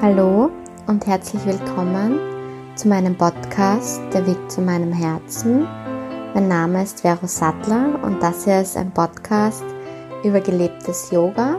Hallo 0.00 0.52
und 0.86 1.04
herzlich 1.04 1.44
willkommen 1.44 2.20
zu 2.76 2.86
meinem 2.86 3.18
Podcast 3.18 4.00
Der 4.12 4.24
Weg 4.28 4.38
zu 4.48 4.60
meinem 4.60 4.92
Herzen. 4.92 5.66
Mein 6.32 6.46
Name 6.46 6.84
ist 6.84 7.00
Vero 7.00 7.26
Sattler 7.26 7.98
und 8.04 8.22
das 8.22 8.44
hier 8.44 8.60
ist 8.60 8.76
ein 8.76 8.92
Podcast 8.92 9.64
über 10.22 10.38
gelebtes 10.40 11.10
Yoga 11.10 11.58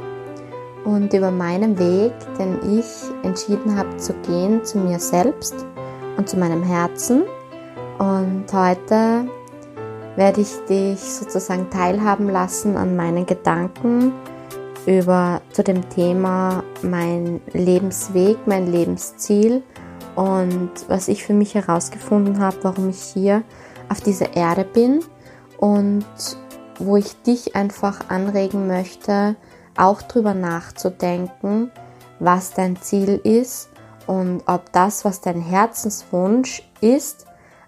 und 0.86 1.14
über 1.14 1.30
meinen 1.30 1.78
Weg, 1.78 2.14
den 2.40 2.80
ich 2.80 2.86
entschieden 3.24 3.78
habe 3.78 3.98
zu 3.98 4.14
gehen 4.22 4.64
zu 4.64 4.78
mir 4.78 5.00
selbst 5.00 5.66
und 6.16 6.30
zu 6.30 6.38
meinem 6.38 6.64
Herzen. 6.64 7.24
Und 7.98 8.46
heute 8.54 9.28
werde 10.16 10.42
ich 10.42 10.54
dich 10.70 11.00
sozusagen 11.00 11.70
teilhaben 11.70 12.30
lassen 12.30 12.78
an 12.78 12.96
meinen 12.96 13.26
Gedanken 13.26 14.14
über 14.86 15.42
zu 15.52 15.64
dem 15.64 15.90
Thema 15.90 16.64
mein 16.82 17.42
Lebensweg, 17.54 18.38
mein 18.46 18.72
Lebensziel 18.72 19.64
und 20.16 20.72
was 20.88 21.08
ich 21.08 21.24
für 21.24 21.34
mich 21.34 21.56
herausgefunden 21.56 22.40
habe, 22.40 22.58
warum 22.62 22.90
ich 22.90 23.02
hier 23.02 23.44
auf 23.90 24.02
dieser 24.02 24.36
Erde 24.36 24.64
bin 24.64 25.02
und 25.58 26.06
wo 26.80 26.98
ich 26.98 27.22
dich 27.24 27.56
einfach 27.56 28.10
anregen 28.10 28.68
möchte, 28.68 29.36
auch 29.78 30.02
drüber 30.02 30.34
nachzudenken, 30.34 31.72
was 32.20 32.54
dein 32.54 32.78
Ziel 32.78 33.20
ist 33.24 33.70
und 34.08 34.44
ob 34.46 34.72
das, 34.72 35.04
was 35.04 35.22
dein 35.22 35.42
Herzenswunsch 35.42 36.64
ist, 36.82 37.26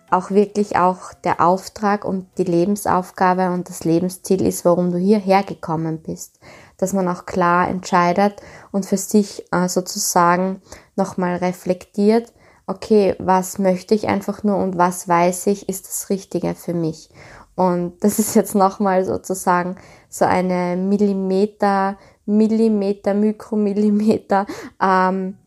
auch 0.09 0.31
wirklich 0.31 0.77
auch 0.77 1.13
der 1.23 1.41
Auftrag 1.41 2.05
und 2.05 2.27
die 2.37 2.43
Lebensaufgabe 2.43 3.51
und 3.51 3.69
das 3.69 3.83
Lebensziel 3.83 4.45
ist, 4.45 4.65
warum 4.65 4.91
du 4.91 4.97
hierher 4.97 5.43
gekommen 5.43 6.01
bist. 6.01 6.39
Dass 6.77 6.93
man 6.93 7.07
auch 7.07 7.25
klar 7.25 7.67
entscheidet 7.67 8.41
und 8.71 8.85
für 8.85 8.97
sich 8.97 9.45
äh, 9.51 9.67
sozusagen 9.67 10.61
nochmal 10.95 11.37
reflektiert, 11.37 12.31
okay, 12.67 13.15
was 13.19 13.59
möchte 13.59 13.95
ich 13.95 14.07
einfach 14.07 14.43
nur 14.43 14.57
und 14.57 14.77
was 14.77 15.07
weiß 15.07 15.47
ich, 15.47 15.69
ist 15.69 15.87
das 15.87 16.09
Richtige 16.09 16.53
für 16.53 16.73
mich. 16.73 17.09
Und 17.55 17.95
das 18.03 18.19
ist 18.19 18.35
jetzt 18.35 18.55
nochmal 18.55 19.03
sozusagen 19.03 19.75
so 20.09 20.25
eine 20.25 20.77
Millimeter, 20.77 21.97
Millimeter, 22.25 23.13
Mikromillimeter 23.13 24.45
ähm, 24.81 25.37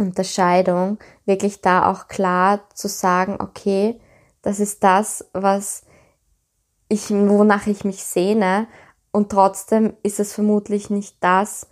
Unterscheidung, 0.00 0.98
wirklich 1.26 1.60
da 1.60 1.90
auch 1.90 2.08
klar 2.08 2.60
zu 2.74 2.88
sagen, 2.88 3.36
okay, 3.38 4.00
das 4.42 4.58
ist 4.58 4.82
das, 4.82 5.28
was 5.32 5.84
ich, 6.88 7.10
wonach 7.10 7.66
ich 7.66 7.84
mich 7.84 8.02
sehne 8.02 8.66
und 9.12 9.30
trotzdem 9.30 9.94
ist 10.02 10.20
es 10.20 10.32
vermutlich 10.32 10.90
nicht 10.90 11.16
das, 11.20 11.68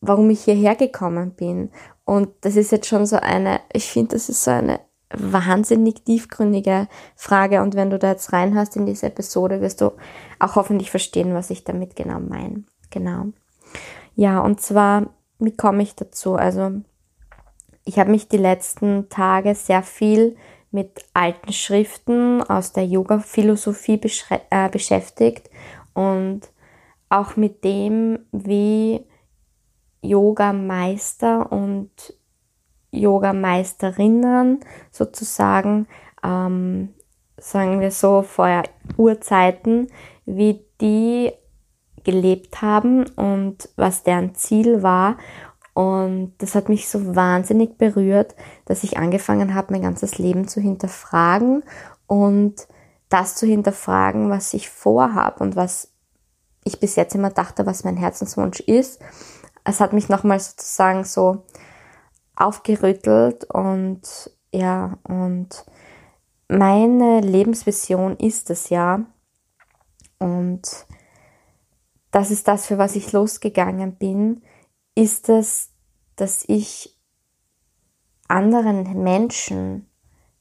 warum 0.00 0.30
ich 0.30 0.44
hierher 0.44 0.74
gekommen 0.74 1.32
bin. 1.32 1.70
Und 2.04 2.30
das 2.40 2.56
ist 2.56 2.72
jetzt 2.72 2.88
schon 2.88 3.06
so 3.06 3.16
eine, 3.16 3.60
ich 3.72 3.90
finde, 3.90 4.16
das 4.16 4.28
ist 4.28 4.44
so 4.44 4.50
eine 4.50 4.80
wahnsinnig 5.12 6.04
tiefgründige 6.04 6.88
Frage 7.16 7.62
und 7.62 7.74
wenn 7.74 7.90
du 7.90 7.98
da 7.98 8.12
jetzt 8.12 8.32
reinhörst 8.32 8.76
in 8.76 8.86
diese 8.86 9.06
Episode, 9.06 9.60
wirst 9.60 9.80
du 9.80 9.92
auch 10.38 10.56
hoffentlich 10.56 10.90
verstehen, 10.90 11.34
was 11.34 11.50
ich 11.50 11.64
damit 11.64 11.96
genau 11.96 12.20
meine. 12.20 12.64
Genau. 12.90 13.26
Ja, 14.14 14.40
und 14.40 14.60
zwar, 14.60 15.08
wie 15.38 15.56
komme 15.56 15.82
ich 15.82 15.94
dazu? 15.94 16.34
Also, 16.34 16.82
ich 17.84 17.98
habe 17.98 18.10
mich 18.10 18.28
die 18.28 18.36
letzten 18.36 19.08
Tage 19.08 19.54
sehr 19.54 19.82
viel 19.82 20.36
mit 20.70 21.04
alten 21.14 21.52
Schriften 21.52 22.42
aus 22.42 22.72
der 22.72 22.86
Yoga-Philosophie 22.86 24.00
äh, 24.50 24.68
beschäftigt 24.68 25.50
und 25.94 26.42
auch 27.08 27.36
mit 27.36 27.64
dem, 27.64 28.20
wie 28.30 29.04
Yoga-Meister 30.02 31.50
und 31.50 31.90
Yoga-Meisterinnen 32.92 34.60
sozusagen, 34.90 35.88
ähm, 36.22 36.90
sagen 37.36 37.80
wir 37.80 37.90
so, 37.90 38.22
vor 38.22 38.62
Urzeiten, 38.96 39.88
wie 40.24 40.64
die 40.80 41.32
gelebt 42.04 42.62
haben 42.62 43.06
und 43.16 43.68
was 43.76 44.02
deren 44.02 44.34
Ziel 44.34 44.82
war 44.82 45.18
und 45.74 46.34
das 46.38 46.54
hat 46.54 46.68
mich 46.68 46.88
so 46.88 47.14
wahnsinnig 47.14 47.78
berührt, 47.78 48.34
dass 48.64 48.84
ich 48.84 48.98
angefangen 48.98 49.54
habe, 49.54 49.72
mein 49.72 49.82
ganzes 49.82 50.18
Leben 50.18 50.48
zu 50.48 50.60
hinterfragen 50.60 51.62
und 52.06 52.66
das 53.08 53.36
zu 53.36 53.46
hinterfragen, 53.46 54.30
was 54.30 54.54
ich 54.54 54.68
vorhabe 54.68 55.42
und 55.42 55.56
was 55.56 55.92
ich 56.64 56.80
bis 56.80 56.96
jetzt 56.96 57.14
immer 57.14 57.30
dachte, 57.30 57.66
was 57.66 57.84
mein 57.84 57.96
Herzenswunsch 57.96 58.60
ist. 58.60 59.00
Es 59.64 59.80
hat 59.80 59.92
mich 59.92 60.08
nochmal 60.08 60.40
sozusagen 60.40 61.04
so 61.04 61.44
aufgerüttelt 62.36 63.44
und 63.44 64.02
ja, 64.52 64.98
und 65.04 65.64
meine 66.48 67.20
Lebensvision 67.20 68.16
ist 68.16 68.50
es 68.50 68.70
ja. 68.70 69.04
Und 70.18 70.86
das 72.10 72.30
ist 72.30 72.48
das, 72.48 72.66
für 72.66 72.78
was 72.78 72.96
ich 72.96 73.12
losgegangen 73.12 73.94
bin, 73.94 74.42
ist 74.94 75.28
es, 75.28 75.70
dass 76.16 76.44
ich 76.46 76.96
anderen 78.28 79.02
Menschen 79.02 79.86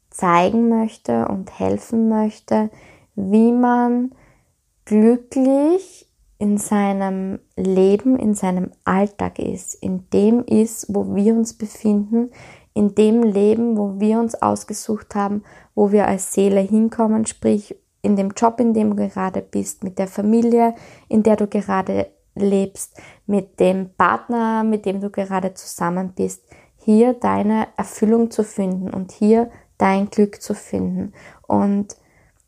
zeigen 0.09 0.69
möchte 0.69 1.27
und 1.27 1.59
helfen 1.59 2.09
möchte, 2.09 2.69
wie 3.15 3.51
man 3.51 4.11
glücklich 4.85 6.07
in 6.37 6.57
seinem 6.57 7.39
Leben, 7.55 8.17
in 8.17 8.33
seinem 8.33 8.71
Alltag 8.85 9.39
ist, 9.39 9.75
in 9.75 10.09
dem 10.11 10.43
ist, 10.45 10.87
wo 10.89 11.13
wir 11.15 11.33
uns 11.33 11.53
befinden, 11.53 12.31
in 12.73 12.95
dem 12.95 13.23
Leben, 13.23 13.77
wo 13.77 13.99
wir 13.99 14.19
uns 14.19 14.35
ausgesucht 14.35 15.15
haben, 15.15 15.43
wo 15.75 15.91
wir 15.91 16.07
als 16.07 16.33
Seele 16.33 16.61
hinkommen, 16.61 17.25
sprich 17.25 17.75
in 18.01 18.15
dem 18.15 18.31
Job, 18.31 18.59
in 18.61 18.73
dem 18.73 18.95
du 18.95 19.07
gerade 19.07 19.41
bist, 19.41 19.83
mit 19.83 19.99
der 19.99 20.07
Familie, 20.07 20.75
in 21.09 21.23
der 21.23 21.35
du 21.35 21.47
gerade 21.47 22.07
lebst, 22.35 22.99
mit 23.25 23.59
dem 23.59 23.89
Partner, 23.95 24.63
mit 24.63 24.85
dem 24.85 25.01
du 25.01 25.09
gerade 25.09 25.53
zusammen 25.53 26.13
bist, 26.15 26.43
hier 26.77 27.13
deine 27.13 27.67
Erfüllung 27.77 28.31
zu 28.31 28.43
finden 28.43 28.89
und 28.89 29.11
hier 29.11 29.51
dein 29.77 30.09
Glück 30.09 30.41
zu 30.41 30.53
finden. 30.53 31.13
Und 31.47 31.95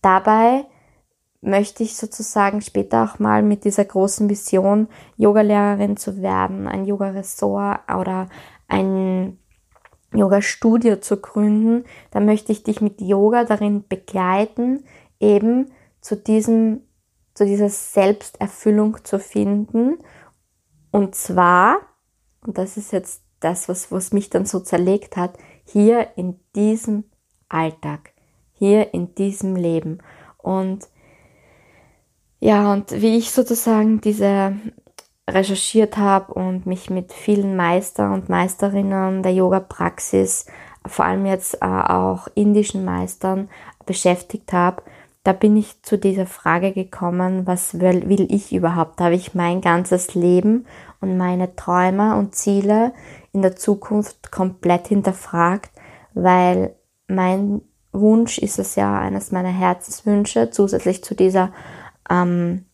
dabei 0.02 0.66
möchte 1.42 1.84
ich 1.84 1.96
sozusagen 1.96 2.62
später 2.62 3.04
auch 3.04 3.20
mal 3.20 3.42
mit 3.42 3.66
dieser 3.66 3.86
großen 3.86 4.30
Vision, 4.30 4.88
Yogalehrerin 5.18 5.98
zu 5.98 6.22
werden, 6.22 6.68
ein 6.68 6.86
Yoga-Ressort 6.86 7.80
oder 7.96 8.30
ein 8.68 9.40
Yoga-Studio 10.14 10.98
zu 10.98 11.18
gründen. 11.18 11.86
Da 12.12 12.20
möchte 12.20 12.52
ich 12.52 12.64
dich 12.64 12.82
mit 12.82 13.02
Yoga 13.02 13.44
darin 13.44 13.88
begleiten, 13.88 14.84
eben 15.20 15.72
zu 16.02 16.16
diesem 16.16 16.82
zu 17.42 17.48
dieser 17.48 17.70
Selbsterfüllung 17.70 19.04
zu 19.04 19.18
finden. 19.18 19.98
Und 20.92 21.16
zwar, 21.16 21.78
und 22.46 22.60
das 22.60 22.78
ist 22.78 22.94
jetzt 22.94 23.24
das, 23.40 23.68
was, 23.68 23.92
was 23.92 24.14
mich 24.14 24.30
dann 24.30 24.46
so 24.46 24.60
zerlegt 24.60 25.18
hat, 25.18 25.40
hier 25.66 26.10
in 26.18 26.40
diesem 26.56 27.06
Alltag, 27.50 28.14
hier 28.54 28.94
in 28.94 29.16
diesem 29.16 29.56
Leben. 29.56 30.04
Und 30.38 30.88
ja, 32.40 32.72
und 32.72 32.92
wie 33.02 33.18
ich 33.18 33.32
sozusagen 33.32 34.02
diese 34.02 34.56
recherchiert 35.28 35.98
habe 35.98 36.36
und 36.36 36.68
mich 36.68 36.92
mit 36.92 37.12
vielen 37.12 37.56
Meister 37.56 38.14
und 38.14 38.30
Meisterinnen 38.30 39.24
der 39.24 39.34
Yoga-Praxis, 39.34 40.46
vor 40.86 41.06
allem 41.06 41.26
jetzt 41.26 41.56
äh, 41.56 41.66
auch 41.66 42.28
indischen 42.36 42.86
Meistern, 42.86 43.50
beschäftigt 43.88 44.54
habe, 44.54 44.84
da 45.24 45.34
bin 45.34 45.56
ich 45.56 45.84
zu 45.84 45.98
dieser 45.98 46.26
Frage 46.26 46.72
gekommen, 46.72 47.46
was 47.46 47.80
will, 47.80 48.10
will 48.10 48.28
ich 48.34 48.54
überhaupt? 48.54 49.00
Habe 49.02 49.14
ich 49.14 49.36
mein 49.36 49.62
ganzes 49.62 50.16
Leben 50.16 50.66
und 51.00 51.18
meine 51.18 51.56
Träume 51.56 52.16
und 52.18 52.34
Ziele 52.34 52.94
in 53.32 53.44
der 53.44 53.56
Zukunft 53.56 54.32
komplett 54.32 54.88
hinterfragt, 54.88 55.72
weil 56.14 56.76
mein 57.08 57.62
Wunsch 57.92 58.40
ist 58.40 58.58
es 58.58 58.76
ja 58.76 59.00
eines 59.00 59.32
meiner 59.32 59.50
Herzenswünsche, 59.50 60.50
zusätzlich 60.50 61.04
zu 61.04 61.14
dieser, 61.14 61.52
ähm, 62.10 62.66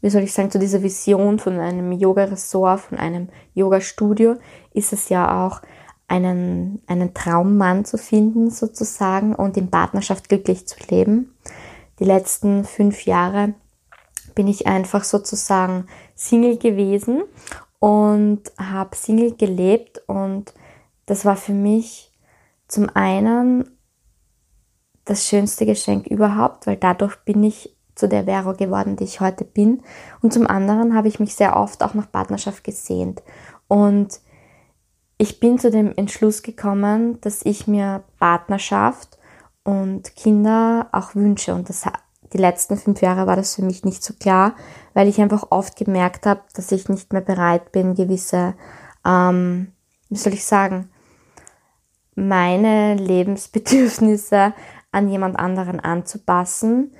wie 0.00 0.10
soll 0.10 0.22
ich 0.22 0.32
sagen, 0.32 0.52
zu 0.52 0.60
dieser 0.60 0.82
Vision 0.82 1.40
von 1.40 1.58
einem 1.58 1.90
Yoga-Ressort, 1.90 2.80
von 2.80 2.98
einem 2.98 3.28
Yoga-Studio, 3.54 4.36
ist 4.72 4.92
es 4.92 5.08
ja 5.08 5.46
auch, 5.46 5.62
einen, 6.10 6.80
einen 6.86 7.12
Traummann 7.12 7.84
zu 7.84 7.98
finden 7.98 8.50
sozusagen 8.50 9.34
und 9.34 9.58
in 9.58 9.70
Partnerschaft 9.70 10.30
glücklich 10.30 10.66
zu 10.66 10.76
leben 10.88 11.34
die 11.98 12.04
letzten 12.04 12.64
fünf 12.64 13.04
Jahre 13.04 13.54
bin 14.34 14.46
ich 14.46 14.66
einfach 14.66 15.04
sozusagen 15.04 15.86
Single 16.14 16.58
gewesen 16.58 17.22
und 17.78 18.42
habe 18.58 18.96
Single 18.96 19.34
gelebt 19.34 20.02
und 20.06 20.52
das 21.06 21.24
war 21.24 21.36
für 21.36 21.54
mich 21.54 22.12
zum 22.68 22.88
einen 22.94 23.78
das 25.04 25.26
schönste 25.26 25.64
Geschenk 25.64 26.06
überhaupt, 26.06 26.66
weil 26.66 26.76
dadurch 26.76 27.16
bin 27.24 27.42
ich 27.42 27.74
zu 27.94 28.08
der 28.08 28.24
Vero 28.24 28.54
geworden, 28.54 28.96
die 28.96 29.04
ich 29.04 29.20
heute 29.20 29.44
bin. 29.44 29.82
Und 30.20 30.32
zum 30.32 30.46
anderen 30.46 30.94
habe 30.94 31.08
ich 31.08 31.18
mich 31.18 31.34
sehr 31.34 31.56
oft 31.56 31.82
auch 31.82 31.94
nach 31.94 32.10
Partnerschaft 32.10 32.62
gesehnt. 32.62 33.22
Und 33.66 34.20
ich 35.16 35.40
bin 35.40 35.58
zu 35.58 35.70
dem 35.70 35.92
Entschluss 35.96 36.42
gekommen, 36.42 37.20
dass 37.22 37.44
ich 37.44 37.66
mir 37.66 38.04
Partnerschaft 38.18 39.17
und 39.68 40.16
Kinder 40.16 40.88
auch 40.92 41.14
wünsche. 41.14 41.54
Und 41.54 41.68
das, 41.68 41.84
die 42.32 42.38
letzten 42.38 42.78
fünf 42.78 43.02
Jahre 43.02 43.26
war 43.26 43.36
das 43.36 43.54
für 43.54 43.62
mich 43.62 43.84
nicht 43.84 44.02
so 44.02 44.14
klar, 44.14 44.54
weil 44.94 45.08
ich 45.08 45.20
einfach 45.20 45.48
oft 45.50 45.76
gemerkt 45.76 46.24
habe, 46.24 46.40
dass 46.54 46.72
ich 46.72 46.88
nicht 46.88 47.12
mehr 47.12 47.20
bereit 47.20 47.70
bin, 47.70 47.94
gewisse, 47.94 48.54
ähm, 49.04 49.72
wie 50.08 50.16
soll 50.16 50.32
ich 50.32 50.46
sagen, 50.46 50.88
meine 52.14 52.94
Lebensbedürfnisse 52.94 54.54
an 54.90 55.10
jemand 55.10 55.38
anderen 55.38 55.80
anzupassen, 55.80 56.92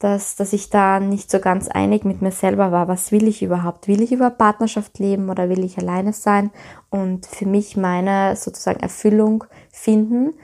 dass, 0.00 0.34
dass 0.34 0.52
ich 0.52 0.68
da 0.68 0.98
nicht 0.98 1.30
so 1.30 1.38
ganz 1.38 1.68
einig 1.68 2.04
mit 2.04 2.22
mir 2.22 2.32
selber 2.32 2.72
war, 2.72 2.88
was 2.88 3.12
will 3.12 3.28
ich 3.28 3.40
überhaupt? 3.40 3.86
Will 3.86 4.02
ich 4.02 4.10
über 4.10 4.30
Partnerschaft 4.30 4.98
leben 4.98 5.30
oder 5.30 5.48
will 5.48 5.64
ich 5.64 5.78
alleine 5.78 6.12
sein 6.12 6.50
und 6.90 7.24
für 7.24 7.46
mich 7.46 7.76
meine 7.76 8.34
sozusagen 8.34 8.80
Erfüllung 8.80 9.44
finden 9.70 10.34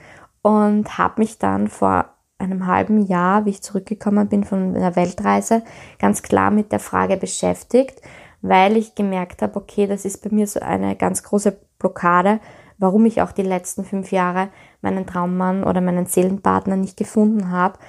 und 0.43 0.97
habe 0.99 1.21
mich 1.21 1.39
dann 1.39 1.67
vor 1.67 2.09
einem 2.37 2.67
halben 2.67 3.05
Jahr, 3.07 3.45
wie 3.45 3.51
ich 3.51 3.63
zurückgekommen 3.63 4.27
bin 4.27 4.43
von 4.43 4.75
einer 4.75 4.95
Weltreise, 4.95 5.63
ganz 5.97 6.21
klar 6.21 6.51
mit 6.51 6.71
der 6.71 6.79
Frage 6.79 7.17
beschäftigt, 7.17 8.01
weil 8.41 8.77
ich 8.77 8.93
gemerkt 8.93 9.41
habe, 9.41 9.55
okay, 9.55 9.87
das 9.87 10.05
ist 10.05 10.21
bei 10.21 10.29
mir 10.29 10.45
so 10.45 10.59
eine 10.59 10.95
ganz 10.95 11.23
große 11.23 11.57
Blockade, 11.79 12.39
warum 12.77 13.05
ich 13.05 13.21
auch 13.21 13.31
die 13.31 13.43
letzten 13.43 13.85
fünf 13.85 14.11
Jahre 14.11 14.49
meinen 14.81 15.07
Traummann 15.07 15.63
oder 15.63 15.79
meinen 15.79 16.05
Seelenpartner 16.05 16.75
nicht 16.75 16.97
gefunden 16.97 17.49
habe, 17.49 17.79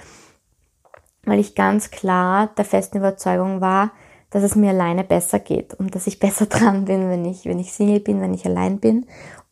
weil 1.25 1.41
ich 1.41 1.57
ganz 1.57 1.91
klar 1.91 2.51
der 2.57 2.65
festen 2.65 2.99
Überzeugung 2.99 3.61
war, 3.61 3.91
dass 4.31 4.45
es 4.45 4.55
mir 4.55 4.71
alleine 4.71 5.03
besser 5.03 5.41
geht 5.41 5.75
und 5.75 5.95
dass 5.97 6.07
ich 6.07 6.19
besser 6.21 6.47
dran 6.47 6.85
bin, 6.85 7.11
wenn 7.11 7.25
ich, 7.25 7.47
wenn 7.47 7.59
ich 7.59 7.73
Single 7.73 8.01
bin, 8.01 8.21
wenn 8.21 8.35
ich 8.35 8.47
allein 8.47 8.79
bin. 8.79 9.07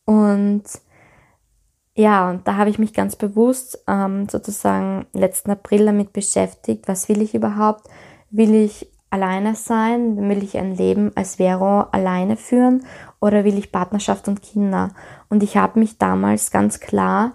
Und 0.05 0.63
ja, 1.95 2.29
und 2.29 2.47
da 2.47 2.57
habe 2.57 2.69
ich 2.69 2.79
mich 2.79 2.93
ganz 2.93 3.15
bewusst 3.15 3.83
ähm, 3.87 4.27
sozusagen 4.27 5.05
letzten 5.13 5.51
April 5.51 5.85
damit 5.85 6.13
beschäftigt, 6.13 6.87
was 6.87 7.07
will 7.07 7.21
ich 7.21 7.35
überhaupt? 7.35 7.87
Will 8.31 8.55
ich 8.55 8.91
alleine 9.11 9.53
sein? 9.53 10.17
Will 10.29 10.41
ich 10.43 10.57
ein 10.57 10.75
Leben 10.75 11.11
als 11.15 11.35
Vero 11.35 11.81
alleine 11.91 12.35
führen? 12.35 12.85
Oder 13.19 13.43
will 13.43 13.59
ich 13.59 13.71
Partnerschaft 13.71 14.27
und 14.27 14.41
Kinder? 14.41 14.89
Und 15.29 15.43
ich 15.43 15.55
habe 15.55 15.79
mich 15.79 15.99
damals 15.99 16.49
ganz 16.49 16.79
klar 16.79 17.33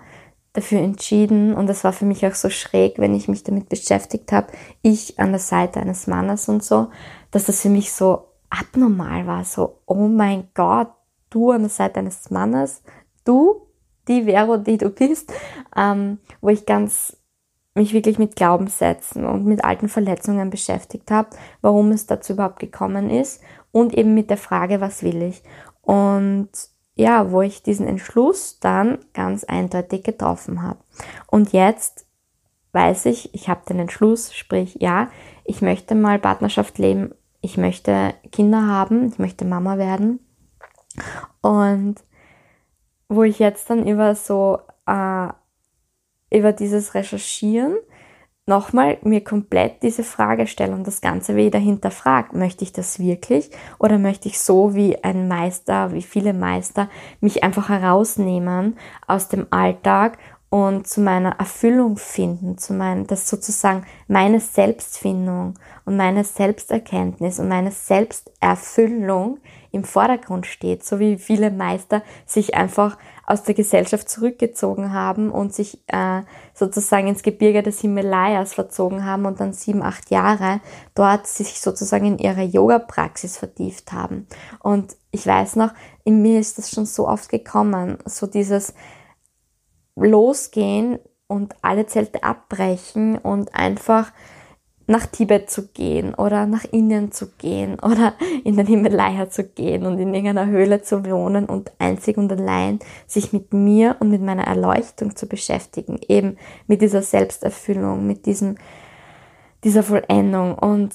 dafür 0.59 0.81
entschieden 0.81 1.55
und 1.55 1.69
das 1.69 1.85
war 1.85 1.93
für 1.93 2.05
mich 2.05 2.27
auch 2.27 2.35
so 2.35 2.51
schräg, 2.51 2.99
wenn 2.99 3.15
ich 3.15 3.29
mich 3.29 3.45
damit 3.45 3.69
beschäftigt 3.69 4.33
habe, 4.33 4.49
ich 4.83 5.21
an 5.21 5.31
der 5.31 5.39
Seite 5.39 5.79
eines 5.79 6.09
Mannes 6.09 6.49
und 6.49 6.65
so, 6.65 6.89
dass 7.31 7.45
das 7.45 7.61
für 7.61 7.69
mich 7.69 7.93
so 7.93 8.25
abnormal 8.51 9.27
war, 9.27 9.45
so, 9.45 9.79
oh 9.87 10.09
mein 10.09 10.49
Gott, 10.55 10.89
du 11.31 11.53
an 11.53 11.61
der 11.61 11.71
Seite 11.71 12.01
eines 12.01 12.31
Mannes, 12.31 12.83
du, 13.25 13.68
die 14.09 14.25
Vero, 14.25 14.57
die 14.57 14.79
du 14.79 14.91
bist, 14.91 15.33
ähm, 15.77 16.19
wo 16.41 16.49
ich 16.49 16.67
ganz 16.67 17.17
mich 17.75 17.93
wirklich 17.93 18.19
mit 18.19 18.37
Glaubenssätzen 18.37 19.25
und 19.25 19.45
mit 19.47 19.65
alten 19.65 19.89
Verletzungen 19.89 20.51
beschäftigt 20.51 21.11
habe, 21.11 21.31
warum 21.61 21.93
es 21.93 22.07
dazu 22.07 22.33
überhaupt 22.33 22.59
gekommen 22.59 23.09
ist 23.09 23.41
und 23.71 23.95
eben 23.95 24.15
mit 24.15 24.31
der 24.31 24.37
Frage, 24.37 24.81
was 24.81 25.03
will 25.03 25.23
ich. 25.23 25.43
Und 25.83 26.51
ja, 26.97 27.31
wo 27.31 27.43
ich 27.43 27.63
diesen 27.63 27.87
Entschluss 27.87 28.59
dann 28.59 28.99
ganz 29.15 29.45
eindeutig 29.45 30.03
getroffen 30.03 30.63
habe. 30.63 30.81
Und 31.29 31.53
jetzt 31.53 32.07
weiß 32.73 33.07
ich, 33.07 33.33
ich 33.35 33.49
habe 33.49 33.63
den 33.69 33.79
Entschluss, 33.79 34.35
sprich, 34.35 34.77
ja, 34.81 35.09
ich 35.45 35.63
möchte 35.63 35.95
mal 35.95 36.19
Partnerschaft 36.19 36.79
leben, 36.79 37.15
ich 37.41 37.57
möchte 37.57 38.15
Kinder 38.33 38.67
haben, 38.67 39.07
ich 39.07 39.19
möchte 39.19 39.45
Mama 39.45 39.79
werden. 39.79 40.19
Und 41.41 41.97
wo 43.09 43.23
ich 43.23 43.39
jetzt 43.39 43.71
dann 43.71 43.87
über 43.87 44.15
so, 44.15 44.59
äh, 44.87 45.29
über 46.31 46.53
dieses 46.53 46.95
Recherchieren 46.95 47.77
nochmal 48.49 48.99
mir 49.03 49.23
komplett 49.23 49.83
diese 49.83 50.03
Frage 50.03 50.47
stelle 50.47 50.73
und 50.75 50.87
das 50.87 51.01
Ganze 51.01 51.37
wieder 51.37 51.59
hinterfragt. 51.59 52.33
Möchte 52.33 52.65
ich 52.65 52.73
das 52.73 52.99
wirklich 52.99 53.51
oder 53.79 53.99
möchte 53.99 54.29
ich 54.29 54.41
so 54.41 54.75
wie 54.75 55.05
ein 55.05 55.29
Meister, 55.29 55.93
wie 55.93 56.03
viele 56.03 56.33
Meister, 56.33 56.89
mich 57.21 57.45
einfach 57.45 57.69
herausnehmen 57.69 58.77
aus 59.07 59.29
dem 59.29 59.47
Alltag 59.51 60.19
und 60.51 60.87
zu 60.87 61.03
meiner 61.03 61.39
Erfüllung 61.39 61.99
finden, 61.99 62.57
zu 62.57 62.73
meinen, 62.73 63.07
dass 63.07 63.29
sozusagen 63.29 63.85
meine 64.07 64.41
Selbstfindung 64.41 65.55
und 65.85 65.97
meine 65.97 66.25
Selbsterkenntnis 66.25 67.39
und 67.39 67.49
meine 67.49 67.71
Selbsterfüllung 67.71 69.41
im 69.73 69.85
Vordergrund 69.85 70.47
steht, 70.47 70.85
so 70.85 70.99
wie 70.99 71.19
viele 71.19 71.51
Meister 71.51 72.03
sich 72.25 72.55
einfach 72.55 72.97
aus 73.27 73.43
der 73.43 73.55
Gesellschaft 73.55 74.09
zurückgezogen 74.09 74.95
haben 74.95 75.31
und 75.31 75.53
sich 75.55 75.83
äh, 75.89 76.23
sozusagen 76.55 77.09
ins 77.09 77.23
Gebirge 77.23 77.63
des 77.63 77.81
Himalayas 77.81 78.55
verzogen 78.55 79.05
haben 79.05 79.27
und 79.27 79.41
dann 79.41 79.53
sieben, 79.53 79.83
acht 79.83 80.11
Jahre 80.11 80.61
dort 80.95 81.27
sich 81.27 81.61
sozusagen 81.61 82.07
in 82.07 82.19
ihre 82.19 82.43
Yoga-Praxis 82.43 83.37
vertieft 83.37 83.93
haben. 83.93 84.27
Und 84.61 84.97
ich 85.11 85.27
weiß 85.27 85.57
noch, 85.57 85.75
in 86.05 86.23
mir 86.23 86.41
ist 86.41 86.57
das 86.57 86.71
schon 86.71 86.87
so 86.87 87.07
oft 87.07 87.29
gekommen, 87.29 87.99
so 88.07 88.27
dieses 88.27 88.73
Losgehen 90.01 90.99
und 91.27 91.55
alle 91.63 91.87
Zelte 91.87 92.23
abbrechen 92.23 93.19
und 93.19 93.55
einfach 93.55 94.13
nach 94.89 95.05
Tibet 95.07 95.51
zu 95.51 95.69
gehen 95.69 96.15
oder 96.15 96.47
nach 96.47 96.65
Indien 96.65 97.13
zu 97.13 97.31
gehen 97.37 97.79
oder 97.83 98.15
in 98.43 98.57
den 98.57 98.67
Himalaya 98.67 99.29
zu 99.29 99.45
gehen 99.45 99.87
und 99.87 99.99
in 99.99 100.15
irgendeiner 100.15 100.47
Höhle 100.51 100.83
zu 100.83 101.05
wohnen 101.05 101.45
und 101.45 101.71
einzig 101.79 102.17
und 102.17 102.33
allein 102.33 102.81
sich 103.07 103.33
mit 103.33 103.53
mir 103.53 103.97
und 104.01 104.11
mit 104.11 104.23
meiner 104.23 104.47
Erleuchtung 104.47 105.15
zu 105.15 105.29
beschäftigen, 105.29 106.01
eben 106.09 106.39
mit 106.67 106.81
dieser 106.81 107.03
Selbsterfüllung, 107.03 108.07
mit 108.07 108.25
diesem, 108.25 108.57
dieser 109.63 109.83
Vollendung. 109.83 110.55
Und 110.59 110.95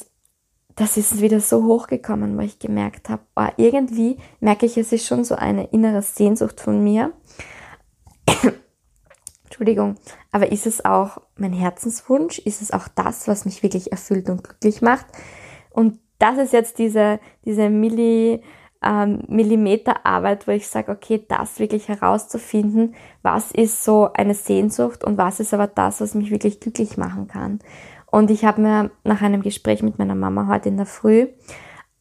das 0.75 0.97
ist 0.97 1.21
wieder 1.21 1.39
so 1.39 1.63
hochgekommen, 1.63 2.35
wo 2.35 2.41
ich 2.41 2.57
gemerkt 2.57 3.09
habe, 3.09 3.21
oh, 3.35 3.47
irgendwie 3.57 4.17
merke 4.39 4.65
ich, 4.65 4.75
es 4.75 4.91
ist 4.91 5.05
schon 5.05 5.23
so 5.23 5.35
eine 5.35 5.65
innere 5.65 6.01
Sehnsucht 6.01 6.59
von 6.59 6.83
mir, 6.83 7.13
Entschuldigung, 9.53 9.97
aber 10.31 10.51
ist 10.51 10.65
es 10.65 10.83
auch 10.83 11.21
mein 11.35 11.53
Herzenswunsch? 11.53 12.39
Ist 12.39 12.63
es 12.63 12.71
auch 12.71 12.87
das, 12.87 13.27
was 13.27 13.45
mich 13.45 13.61
wirklich 13.61 13.91
erfüllt 13.91 14.27
und 14.31 14.43
glücklich 14.43 14.81
macht? 14.81 15.05
Und 15.69 15.99
das 16.17 16.39
ist 16.39 16.53
jetzt 16.53 16.79
diese, 16.79 17.19
diese 17.45 17.69
Milli, 17.69 18.41
ähm, 18.83 19.21
Millimeterarbeit, 19.27 20.47
wo 20.47 20.51
ich 20.51 20.67
sage, 20.67 20.91
okay, 20.91 21.23
das 21.27 21.59
wirklich 21.59 21.87
herauszufinden, 21.87 22.95
was 23.21 23.51
ist 23.51 23.83
so 23.83 24.11
eine 24.13 24.33
Sehnsucht 24.33 25.03
und 25.03 25.19
was 25.19 25.39
ist 25.39 25.53
aber 25.53 25.67
das, 25.67 26.01
was 26.01 26.15
mich 26.15 26.31
wirklich 26.31 26.59
glücklich 26.59 26.97
machen 26.97 27.27
kann. 27.27 27.59
Und 28.07 28.31
ich 28.31 28.45
habe 28.45 28.59
mir 28.59 28.89
nach 29.03 29.21
einem 29.21 29.43
Gespräch 29.43 29.83
mit 29.83 29.99
meiner 29.99 30.15
Mama 30.15 30.47
heute 30.47 30.69
in 30.69 30.77
der 30.77 30.87
Früh 30.87 31.27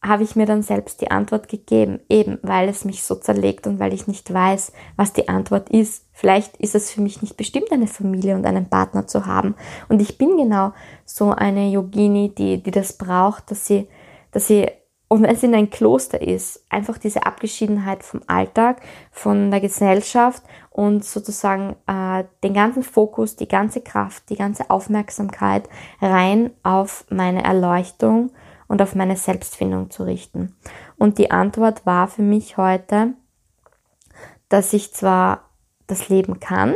habe 0.03 0.23
ich 0.23 0.35
mir 0.35 0.45
dann 0.45 0.63
selbst 0.63 0.99
die 1.01 1.11
Antwort 1.11 1.47
gegeben, 1.47 2.01
eben 2.09 2.37
weil 2.41 2.67
es 2.67 2.83
mich 2.83 3.03
so 3.03 3.15
zerlegt 3.15 3.65
und 3.67 3.79
weil 3.79 3.93
ich 3.93 4.05
nicht 4.05 4.31
weiß, 4.31 4.73
was 4.97 5.13
die 5.13 5.29
Antwort 5.29 5.69
ist. 5.69 6.05
Vielleicht 6.11 6.57
ist 6.57 6.75
es 6.75 6.91
für 6.91 7.01
mich 7.01 7.21
nicht 7.21 7.37
bestimmt, 7.37 7.71
eine 7.71 7.87
Familie 7.87 8.35
und 8.35 8.45
einen 8.45 8.67
Partner 8.69 9.07
zu 9.07 9.25
haben. 9.25 9.55
Und 9.87 10.01
ich 10.01 10.17
bin 10.17 10.35
genau 10.35 10.73
so 11.05 11.31
eine 11.31 11.69
Yogini, 11.69 12.35
die, 12.35 12.61
die 12.61 12.71
das 12.71 12.93
braucht, 12.93 13.49
dass 13.49 13.65
sie, 13.65 13.87
dass 14.31 14.47
sie, 14.47 14.67
und 15.07 15.23
wenn 15.23 15.35
es 15.35 15.43
in 15.43 15.55
ein 15.55 15.69
Kloster 15.69 16.21
ist, 16.21 16.65
einfach 16.69 16.97
diese 16.97 17.25
Abgeschiedenheit 17.25 18.03
vom 18.03 18.21
Alltag, 18.27 18.81
von 19.11 19.51
der 19.51 19.61
Gesellschaft 19.61 20.43
und 20.69 21.05
sozusagen 21.05 21.75
äh, 21.87 22.25
den 22.43 22.53
ganzen 22.53 22.83
Fokus, 22.83 23.37
die 23.37 23.47
ganze 23.47 23.79
Kraft, 23.79 24.29
die 24.29 24.35
ganze 24.35 24.69
Aufmerksamkeit 24.69 25.69
rein 26.01 26.51
auf 26.63 27.05
meine 27.09 27.43
Erleuchtung 27.43 28.31
und 28.67 28.81
auf 28.81 28.95
meine 28.95 29.17
Selbstfindung 29.17 29.91
zu 29.91 30.03
richten. 30.03 30.55
Und 30.97 31.17
die 31.17 31.31
Antwort 31.31 31.85
war 31.85 32.07
für 32.07 32.21
mich 32.21 32.57
heute, 32.57 33.13
dass 34.49 34.73
ich 34.73 34.93
zwar 34.93 35.49
das 35.87 36.09
Leben 36.09 36.39
kann 36.39 36.75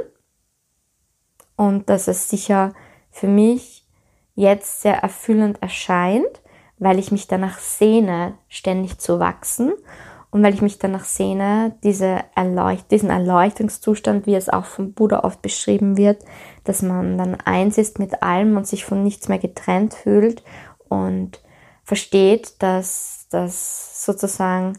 und 1.55 1.89
dass 1.89 2.07
es 2.07 2.29
sicher 2.29 2.73
für 3.09 3.27
mich 3.27 3.85
jetzt 4.35 4.81
sehr 4.81 4.97
erfüllend 4.97 5.61
erscheint, 5.61 6.41
weil 6.77 6.99
ich 6.99 7.11
mich 7.11 7.27
danach 7.27 7.57
sehne, 7.57 8.37
ständig 8.47 8.99
zu 8.99 9.19
wachsen 9.19 9.73
und 10.29 10.43
weil 10.43 10.53
ich 10.53 10.61
mich 10.61 10.77
danach 10.77 11.05
sehne, 11.05 11.75
diese 11.83 12.19
Erleucht 12.35 12.91
diesen 12.91 13.09
Erleuchtungszustand, 13.09 14.27
wie 14.27 14.35
es 14.35 14.49
auch 14.49 14.65
vom 14.65 14.93
Buddha 14.93 15.23
oft 15.23 15.41
beschrieben 15.41 15.97
wird, 15.97 16.23
dass 16.63 16.81
man 16.81 17.17
dann 17.17 17.35
eins 17.35 17.77
ist 17.77 17.97
mit 17.97 18.21
allem 18.21 18.55
und 18.57 18.67
sich 18.67 18.85
von 18.85 19.03
nichts 19.03 19.27
mehr 19.27 19.39
getrennt 19.39 19.93
fühlt 19.95 20.43
und 20.89 21.41
versteht, 21.87 22.61
dass 22.61 23.27
das 23.29 24.03
sozusagen, 24.03 24.77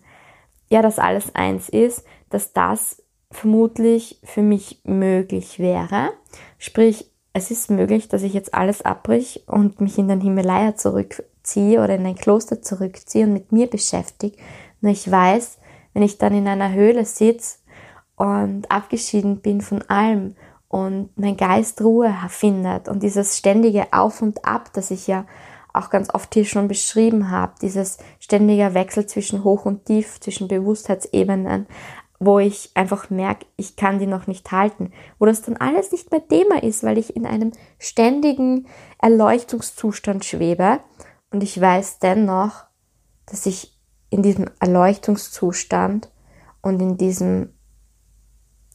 ja, 0.68 0.82
dass 0.82 0.98
alles 0.98 1.34
eins 1.34 1.70
ist, 1.70 2.04
dass 2.28 2.52
das 2.52 3.02
vermutlich 3.30 4.20
für 4.24 4.42
mich 4.42 4.82
möglich 4.84 5.58
wäre. 5.58 6.10
Sprich, 6.58 7.10
es 7.32 7.50
ist 7.50 7.70
möglich, 7.70 8.08
dass 8.08 8.22
ich 8.22 8.34
jetzt 8.34 8.52
alles 8.52 8.82
abbrich 8.82 9.44
und 9.46 9.80
mich 9.80 9.96
in 9.96 10.08
den 10.08 10.20
Himalaya 10.20 10.76
zurückziehe 10.76 11.82
oder 11.82 11.94
in 11.94 12.04
ein 12.04 12.14
Kloster 12.14 12.60
zurückziehe 12.60 13.24
und 13.24 13.32
mit 13.32 13.52
mir 13.52 13.68
beschäftige. 13.68 14.36
Nur 14.82 14.92
ich 14.92 15.10
weiß, 15.10 15.58
wenn 15.94 16.02
ich 16.02 16.18
dann 16.18 16.34
in 16.34 16.46
einer 16.46 16.72
Höhle 16.72 17.06
sitze 17.06 17.56
und 18.16 18.70
abgeschieden 18.70 19.40
bin 19.40 19.62
von 19.62 19.80
allem 19.88 20.36
und 20.68 21.08
mein 21.16 21.38
Geist 21.38 21.80
Ruhe 21.80 22.14
findet 22.28 22.86
und 22.86 23.02
dieses 23.02 23.38
ständige 23.38 23.94
Auf 23.94 24.20
und 24.20 24.44
Ab, 24.44 24.70
das 24.74 24.90
ich 24.90 25.06
ja 25.06 25.24
auch 25.72 25.90
ganz 25.90 26.12
oft 26.12 26.32
hier 26.34 26.44
schon 26.44 26.68
beschrieben 26.68 27.30
habe, 27.30 27.54
dieses 27.60 27.98
ständige 28.18 28.75
Wechsel 28.75 29.06
zwischen 29.06 29.44
Hoch 29.44 29.64
und 29.64 29.84
Tief, 29.84 30.20
zwischen 30.20 30.48
Bewusstheitsebenen, 30.48 31.66
wo 32.20 32.38
ich 32.38 32.70
einfach 32.75 33.10
merke, 33.10 33.46
ich 33.56 33.76
kann 33.76 33.98
die 33.98 34.06
noch 34.06 34.26
nicht 34.26 34.50
halten, 34.50 34.92
wo 35.18 35.26
das 35.26 35.42
dann 35.42 35.56
alles 35.56 35.92
nicht 35.92 36.10
mehr 36.10 36.26
Thema 36.26 36.62
ist, 36.62 36.82
weil 36.82 36.98
ich 36.98 37.14
in 37.14 37.26
einem 37.26 37.52
ständigen 37.78 38.66
Erleuchtungszustand 39.00 40.25
schwebe. 40.25 40.80
Und 41.30 41.42
ich 41.42 41.60
weiß 41.60 42.00
dennoch, 42.00 42.64
dass 43.26 43.46
ich 43.46 43.78
in 44.10 44.22
diesem 44.22 44.46
Erleuchtungszustand 44.58 46.10
und 46.62 46.80
in 46.80 46.96
diesem 46.96 47.52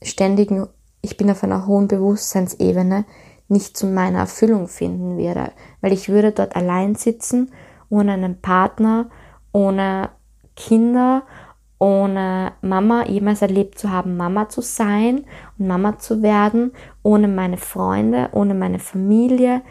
ständigen, 0.01 0.67
ich 1.01 1.17
bin 1.17 1.29
auf 1.29 1.43
einer 1.43 1.65
hohen 1.65 1.87
Bewusstseinsebene, 1.87 3.05
nicht 3.53 3.77
zu 3.77 3.87
meiner 3.87 4.19
Erfüllung 4.19 4.67
finden 4.67 5.17
werde, 5.17 5.53
weil 5.79 5.93
ich 5.93 6.09
würde 6.09 6.33
dort 6.33 6.55
allein 6.55 6.95
sitzen, 6.95 7.51
ohne 7.89 8.13
einen 8.13 8.41
Partner, 8.41 9.09
ohne 9.53 10.09
Kinder 10.55 11.23
ohne 11.83 12.53
Mama 12.61 13.05
jemals 13.07 13.41
erlebt 13.41 13.77
zu 13.77 13.91
haben, 13.91 14.15
Mama 14.15 14.47
zu 14.47 14.61
sein 14.61 15.25
und 15.59 15.67
Mama 15.67 15.99
zu 15.99 16.21
werden, 16.21 16.71
ohne 17.01 17.27
meine 17.27 17.57
Freunde, 17.57 18.29
ohne 18.31 18.53
meine 18.53 18.79
Familie. 18.79 19.63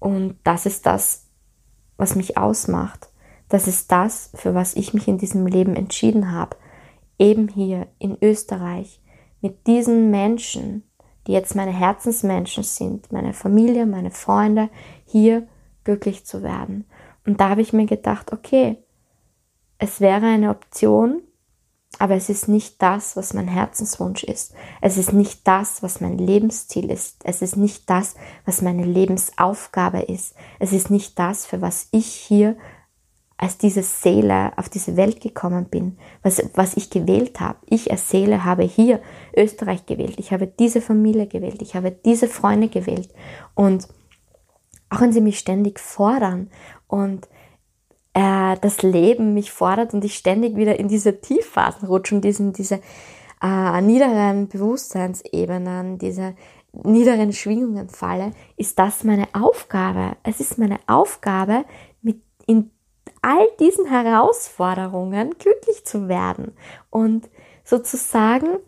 Und 0.00 0.36
das 0.42 0.66
ist 0.66 0.84
das, 0.84 1.28
was 1.96 2.16
mich 2.16 2.36
ausmacht. 2.36 3.10
Das 3.48 3.68
ist 3.68 3.92
das, 3.92 4.32
für 4.34 4.52
was 4.52 4.74
ich 4.74 4.94
mich 4.94 5.06
in 5.06 5.18
diesem 5.18 5.46
Leben 5.46 5.76
entschieden 5.76 6.32
habe. 6.32 6.56
Eben 7.20 7.46
hier 7.46 7.86
in 8.00 8.18
Österreich 8.20 9.00
mit 9.40 9.68
diesen 9.68 10.10
Menschen, 10.10 10.82
die 11.26 11.32
jetzt 11.32 11.54
meine 11.54 11.72
Herzensmenschen 11.72 12.62
sind, 12.62 13.12
meine 13.12 13.32
Familie, 13.32 13.86
meine 13.86 14.10
Freunde, 14.10 14.70
hier 15.04 15.46
glücklich 15.84 16.24
zu 16.24 16.42
werden. 16.42 16.84
Und 17.26 17.40
da 17.40 17.50
habe 17.50 17.62
ich 17.62 17.72
mir 17.72 17.86
gedacht, 17.86 18.32
okay, 18.32 18.78
es 19.78 20.00
wäre 20.00 20.26
eine 20.26 20.50
Option, 20.50 21.22
aber 21.98 22.14
es 22.14 22.28
ist 22.28 22.48
nicht 22.48 22.80
das, 22.80 23.16
was 23.16 23.34
mein 23.34 23.48
Herzenswunsch 23.48 24.24
ist. 24.24 24.54
Es 24.80 24.96
ist 24.96 25.12
nicht 25.12 25.46
das, 25.46 25.82
was 25.82 26.00
mein 26.00 26.18
Lebensziel 26.18 26.90
ist. 26.90 27.16
Es 27.24 27.42
ist 27.42 27.56
nicht 27.56 27.90
das, 27.90 28.14
was 28.44 28.62
meine 28.62 28.84
Lebensaufgabe 28.84 30.00
ist. 30.00 30.34
Es 30.58 30.72
ist 30.72 30.90
nicht 30.90 31.18
das, 31.18 31.46
für 31.46 31.60
was 31.60 31.88
ich 31.90 32.06
hier 32.06 32.56
als 33.40 33.56
diese 33.56 33.82
Seele 33.82 34.52
auf 34.56 34.68
diese 34.68 34.98
Welt 34.98 35.22
gekommen 35.22 35.64
bin, 35.64 35.96
was, 36.22 36.42
was 36.54 36.76
ich 36.76 36.90
gewählt 36.90 37.40
habe. 37.40 37.56
Ich 37.70 37.90
als 37.90 38.10
Seele 38.10 38.44
habe 38.44 38.64
hier 38.64 39.00
Österreich 39.34 39.86
gewählt. 39.86 40.16
Ich 40.18 40.30
habe 40.30 40.46
diese 40.46 40.82
Familie 40.82 41.26
gewählt. 41.26 41.62
Ich 41.62 41.74
habe 41.74 41.90
diese 41.90 42.28
Freunde 42.28 42.68
gewählt. 42.68 43.08
Und 43.54 43.88
auch 44.90 45.00
wenn 45.00 45.14
sie 45.14 45.22
mich 45.22 45.38
ständig 45.38 45.80
fordern 45.80 46.50
und 46.86 47.28
äh, 48.12 48.58
das 48.60 48.82
Leben 48.82 49.32
mich 49.32 49.50
fordert 49.50 49.94
und 49.94 50.04
ich 50.04 50.16
ständig 50.16 50.56
wieder 50.56 50.78
in 50.78 50.88
diese 50.88 51.22
Tiefphasen 51.22 51.88
rutsche 51.88 52.16
und 52.16 52.22
diesen, 52.22 52.52
diese 52.52 52.80
äh, 53.42 53.80
niederen 53.80 54.48
Bewusstseinsebenen, 54.48 55.96
diese 55.96 56.34
niederen 56.72 57.32
Schwingungen 57.32 57.88
falle, 57.88 58.32
ist 58.58 58.78
das 58.78 59.02
meine 59.02 59.28
Aufgabe. 59.32 60.18
Es 60.24 60.40
ist 60.40 60.58
meine 60.58 60.78
Aufgabe, 60.86 61.64
mit 62.02 62.20
in 62.46 62.70
all 63.22 63.46
diesen 63.58 63.86
Herausforderungen 63.86 65.34
glücklich 65.38 65.84
zu 65.84 66.08
werden 66.08 66.56
und 66.90 67.28
sozusagen 67.64 68.58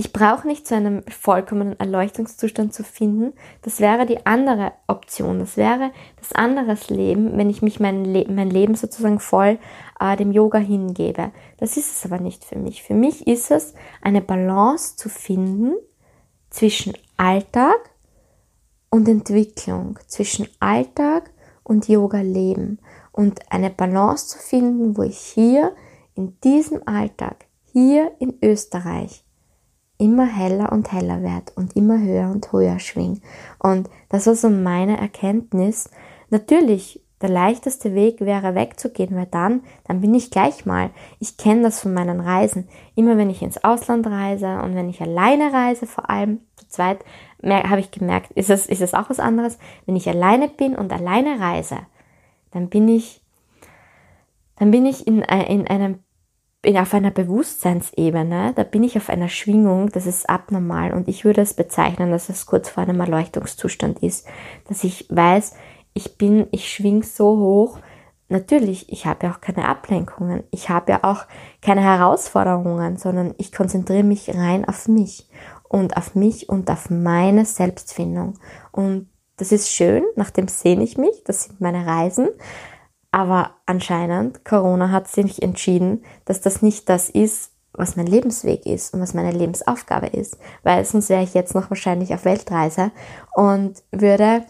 ich 0.00 0.14
brauche 0.14 0.46
nicht 0.46 0.66
zu 0.66 0.74
einem 0.74 1.02
vollkommenen 1.08 1.78
Erleuchtungszustand 1.78 2.72
zu 2.72 2.84
finden. 2.84 3.34
Das 3.60 3.80
wäre 3.80 4.06
die 4.06 4.24
andere 4.24 4.72
Option. 4.86 5.40
Das 5.40 5.58
wäre 5.58 5.90
das 6.18 6.32
andere 6.32 6.74
Leben, 6.88 7.36
wenn 7.36 7.50
ich 7.50 7.60
mich 7.60 7.80
mein, 7.80 8.06
Le 8.06 8.24
mein 8.30 8.48
Leben 8.48 8.76
sozusagen 8.76 9.20
voll 9.20 9.58
äh, 10.00 10.16
dem 10.16 10.32
Yoga 10.32 10.56
hingebe. 10.56 11.32
Das 11.58 11.76
ist 11.76 11.94
es 11.94 12.10
aber 12.10 12.18
nicht 12.18 12.46
für 12.46 12.56
mich. 12.56 12.82
Für 12.82 12.94
mich 12.94 13.26
ist 13.26 13.50
es 13.50 13.74
eine 14.00 14.22
Balance 14.22 14.96
zu 14.96 15.10
finden 15.10 15.74
zwischen 16.48 16.94
Alltag 17.18 17.90
und 18.88 19.06
Entwicklung, 19.06 19.98
zwischen 20.06 20.48
Alltag 20.60 21.30
und 21.62 21.88
Yoga-Leben 21.88 22.78
und 23.20 23.52
eine 23.52 23.68
Balance 23.68 24.28
zu 24.28 24.38
finden, 24.38 24.96
wo 24.96 25.02
ich 25.02 25.18
hier 25.18 25.74
in 26.14 26.40
diesem 26.40 26.80
Alltag, 26.88 27.44
hier 27.70 28.12
in 28.18 28.38
Österreich, 28.42 29.26
immer 29.98 30.24
heller 30.24 30.72
und 30.72 30.90
heller 30.90 31.22
werde 31.22 31.52
und 31.54 31.76
immer 31.76 32.00
höher 32.00 32.30
und 32.30 32.50
höher 32.50 32.78
schwing. 32.78 33.20
Und 33.58 33.90
das 34.08 34.26
war 34.26 34.34
so 34.34 34.48
meine 34.48 34.96
Erkenntnis. 34.96 35.90
Natürlich, 36.30 37.04
der 37.20 37.28
leichteste 37.28 37.94
Weg 37.94 38.22
wäre 38.22 38.54
wegzugehen, 38.54 39.14
weil 39.14 39.26
dann, 39.26 39.64
dann 39.84 40.00
bin 40.00 40.14
ich 40.14 40.30
gleich 40.30 40.64
mal. 40.64 40.88
Ich 41.18 41.36
kenne 41.36 41.60
das 41.60 41.78
von 41.78 41.92
meinen 41.92 42.20
Reisen. 42.20 42.68
Immer 42.94 43.18
wenn 43.18 43.28
ich 43.28 43.42
ins 43.42 43.62
Ausland 43.62 44.06
reise 44.06 44.62
und 44.62 44.74
wenn 44.74 44.88
ich 44.88 45.02
alleine 45.02 45.52
reise, 45.52 45.86
vor 45.86 46.08
allem 46.08 46.40
zu 46.56 46.66
zweit, 46.68 47.04
habe 47.44 47.80
ich 47.80 47.90
gemerkt, 47.90 48.30
ist 48.30 48.48
es, 48.48 48.64
ist 48.64 48.80
es 48.80 48.94
auch 48.94 49.10
was 49.10 49.20
anderes. 49.20 49.58
Wenn 49.84 49.96
ich 49.96 50.08
alleine 50.08 50.48
bin 50.48 50.74
und 50.74 50.90
alleine 50.90 51.38
reise, 51.38 51.80
dann 52.52 52.68
bin 52.68 52.88
ich, 52.88 53.22
dann 54.56 54.70
bin 54.70 54.86
ich 54.86 55.06
in, 55.06 55.22
in 55.22 55.66
einem 55.68 56.00
bin 56.62 56.76
auf 56.76 56.92
einer 56.92 57.10
Bewusstseinsebene, 57.10 58.52
da 58.54 58.62
bin 58.64 58.84
ich 58.84 58.96
auf 58.96 59.08
einer 59.08 59.28
Schwingung, 59.28 59.90
das 59.90 60.06
ist 60.06 60.28
abnormal 60.28 60.92
und 60.92 61.08
ich 61.08 61.24
würde 61.24 61.40
es 61.40 61.54
bezeichnen, 61.54 62.10
dass 62.10 62.28
es 62.28 62.44
kurz 62.44 62.68
vor 62.68 62.82
einem 62.82 63.00
Erleuchtungszustand 63.00 64.00
ist, 64.00 64.26
dass 64.68 64.84
ich 64.84 65.06
weiß, 65.08 65.54
ich 65.94 66.18
bin, 66.18 66.48
ich 66.50 66.70
schwing 66.70 67.02
so 67.02 67.38
hoch. 67.38 67.78
Natürlich, 68.28 68.92
ich 68.92 69.06
habe 69.06 69.26
ja 69.26 69.32
auch 69.32 69.40
keine 69.40 69.66
Ablenkungen, 69.66 70.44
ich 70.50 70.68
habe 70.68 70.92
ja 70.92 71.00
auch 71.02 71.24
keine 71.62 71.80
Herausforderungen, 71.80 72.96
sondern 72.96 73.34
ich 73.38 73.52
konzentriere 73.52 74.04
mich 74.04 74.32
rein 74.34 74.66
auf 74.66 74.86
mich 74.86 75.28
und 75.68 75.96
auf 75.96 76.14
mich 76.14 76.48
und 76.48 76.70
auf 76.70 76.90
meine 76.90 77.44
Selbstfindung. 77.46 78.34
Und 78.70 79.08
das 79.40 79.52
ist 79.52 79.70
schön, 79.70 80.04
nach 80.16 80.30
dem 80.30 80.48
sehne 80.48 80.84
ich 80.84 80.98
mich, 80.98 81.24
das 81.24 81.44
sind 81.44 81.60
meine 81.60 81.86
Reisen, 81.86 82.28
aber 83.10 83.56
anscheinend, 83.66 84.44
Corona 84.44 84.90
hat 84.90 85.08
sich 85.08 85.42
entschieden, 85.42 86.04
dass 86.26 86.40
das 86.40 86.62
nicht 86.62 86.88
das 86.88 87.08
ist, 87.08 87.52
was 87.72 87.96
mein 87.96 88.06
Lebensweg 88.06 88.66
ist 88.66 88.92
und 88.92 89.00
was 89.00 89.14
meine 89.14 89.32
Lebensaufgabe 89.32 90.08
ist, 90.08 90.36
weil 90.62 90.84
sonst 90.84 91.08
wäre 91.08 91.22
ich 91.22 91.34
jetzt 91.34 91.54
noch 91.54 91.70
wahrscheinlich 91.70 92.12
auf 92.12 92.24
Weltreise 92.24 92.92
und 93.34 93.82
würde 93.90 94.44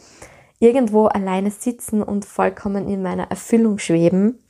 irgendwo 0.58 1.06
alleine 1.06 1.50
sitzen 1.50 2.02
und 2.02 2.24
vollkommen 2.24 2.88
in 2.88 3.02
meiner 3.02 3.30
Erfüllung 3.30 3.78
schweben. 3.78 4.42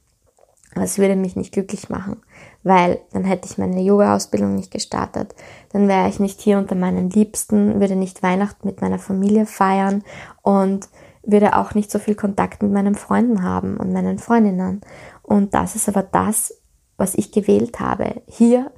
Aber 0.75 0.85
es 0.85 0.99
würde 0.99 1.17
mich 1.17 1.37
nicht 1.37 1.53
glücklich 1.53 1.91
machen, 1.91 2.23
weil 2.63 3.01
dann 3.13 3.25
hätte 3.25 3.49
ich 3.49 3.59
meine 3.59 3.81
Yoga-Ausbildung 3.81 4.55
nicht 4.55 4.71
gestartet. 4.71 5.35
Dann 5.73 5.89
wäre 5.89 6.09
ich 6.09 6.21
nicht 6.21 6.41
hier 6.41 6.59
unter 6.59 6.75
meinen 6.75 7.11
Liebsten, 7.11 7.81
würde 7.81 7.97
nicht 7.97 8.23
Weihnachten 8.23 8.67
mit 8.67 8.81
meiner 8.81 8.99
Familie 8.99 9.47
feiern 9.47 10.03
und 10.43 10.89
würde 11.23 11.57
auch 11.57 11.75
nicht 11.75 11.91
so 11.91 11.99
viel 11.99 12.15
Kontakt 12.15 12.63
mit 12.63 12.73
meinen 12.73 12.95
Freunden 12.95 13.43
haben 13.43 13.77
und 13.77 13.93
meinen 13.93 14.19
Freundinnen. 14.19 14.81
Und 15.23 15.55
das 15.55 15.77
ist 15.77 15.89
aber 15.89 16.03
das, 16.03 16.55
was 16.97 17.15
ich 17.15 17.33
gewählt 17.33 17.81
habe. 17.81 18.23
Hier 18.27 18.71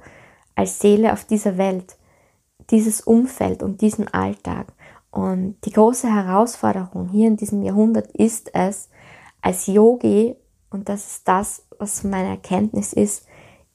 als 0.55 0.79
Seele 0.79 1.13
auf 1.13 1.25
dieser 1.25 1.57
Welt, 1.57 1.95
dieses 2.69 3.01
Umfeld 3.01 3.63
und 3.63 3.81
diesen 3.81 4.07
Alltag. 4.13 4.67
Und 5.11 5.57
die 5.65 5.71
große 5.71 6.07
Herausforderung 6.07 7.09
hier 7.09 7.27
in 7.27 7.37
diesem 7.37 7.63
Jahrhundert 7.63 8.11
ist 8.11 8.53
es, 8.53 8.89
als 9.41 9.67
Yogi, 9.67 10.35
und 10.69 10.89
das 10.89 11.05
ist 11.05 11.27
das, 11.27 11.65
was 11.77 12.03
meine 12.03 12.29
Erkenntnis 12.29 12.93
ist, 12.93 13.27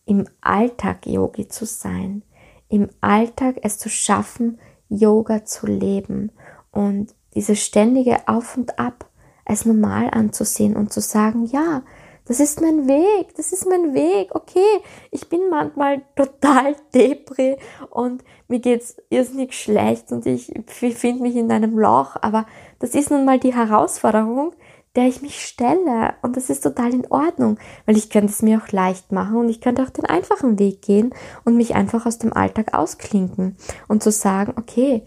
im 0.08 0.24
Alltag 0.40 1.06
Yogi 1.06 1.48
zu 1.48 1.66
sein. 1.66 2.22
Im 2.68 2.88
Alltag 3.00 3.56
es 3.62 3.78
zu 3.78 3.90
schaffen, 3.90 4.58
Yoga 4.88 5.44
zu 5.44 5.66
leben. 5.66 6.32
Und 6.72 7.14
dieses 7.34 7.62
ständige 7.62 8.26
Auf 8.26 8.56
und 8.56 8.78
Ab 8.78 9.06
als 9.44 9.66
normal 9.66 10.08
anzusehen 10.10 10.76
und 10.76 10.92
zu 10.92 11.00
sagen, 11.00 11.44
ja, 11.44 11.82
das 12.24 12.40
ist 12.40 12.60
mein 12.60 12.86
Weg, 12.86 13.34
das 13.36 13.52
ist 13.52 13.66
mein 13.66 13.94
Weg, 13.94 14.34
okay, 14.34 14.80
ich 15.10 15.28
bin 15.30 15.48
manchmal 15.48 16.02
total 16.16 16.76
depri 16.94 17.56
und 17.88 18.22
mir 18.48 18.58
geht's 18.60 18.96
irrsinnig 19.08 19.54
schlecht 19.54 20.12
und 20.12 20.26
ich 20.26 20.52
finde 20.68 21.22
mich 21.22 21.36
in 21.36 21.50
einem 21.50 21.78
Loch, 21.78 22.16
aber 22.20 22.44
das 22.80 22.94
ist 22.94 23.10
nun 23.10 23.24
mal 23.24 23.40
die 23.40 23.54
Herausforderung, 23.54 24.52
der 24.98 25.06
ich 25.06 25.22
mich 25.22 25.46
stelle 25.46 26.14
und 26.22 26.36
das 26.36 26.50
ist 26.50 26.64
total 26.64 26.92
in 26.92 27.06
Ordnung, 27.06 27.56
weil 27.86 27.96
ich 27.96 28.10
könnte 28.10 28.32
es 28.32 28.42
mir 28.42 28.60
auch 28.60 28.72
leicht 28.72 29.12
machen 29.12 29.36
und 29.36 29.48
ich 29.48 29.60
könnte 29.60 29.84
auch 29.84 29.90
den 29.90 30.06
einfachen 30.06 30.58
Weg 30.58 30.82
gehen 30.82 31.14
und 31.44 31.56
mich 31.56 31.76
einfach 31.76 32.04
aus 32.04 32.18
dem 32.18 32.32
Alltag 32.32 32.74
ausklinken 32.74 33.56
und 33.86 34.02
zu 34.02 34.10
sagen, 34.10 34.54
okay, 34.56 35.06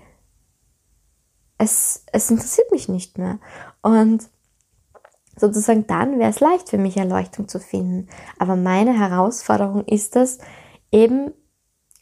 es, 1.57 2.05
es 2.13 2.31
interessiert 2.31 2.71
mich 2.71 2.87
nicht 2.87 3.17
mehr. 3.17 3.39
Und 3.81 4.29
sozusagen 5.35 5.85
dann 5.87 6.19
wäre 6.19 6.29
es 6.29 6.39
leicht 6.39 6.69
für 6.69 6.77
mich, 6.77 6.95
Erleuchtung 6.95 7.49
zu 7.49 7.59
finden. 7.59 8.07
Aber 8.39 8.55
meine 8.55 8.97
Herausforderung 8.97 9.83
ist 9.87 10.15
es, 10.15 10.37
eben 10.89 11.33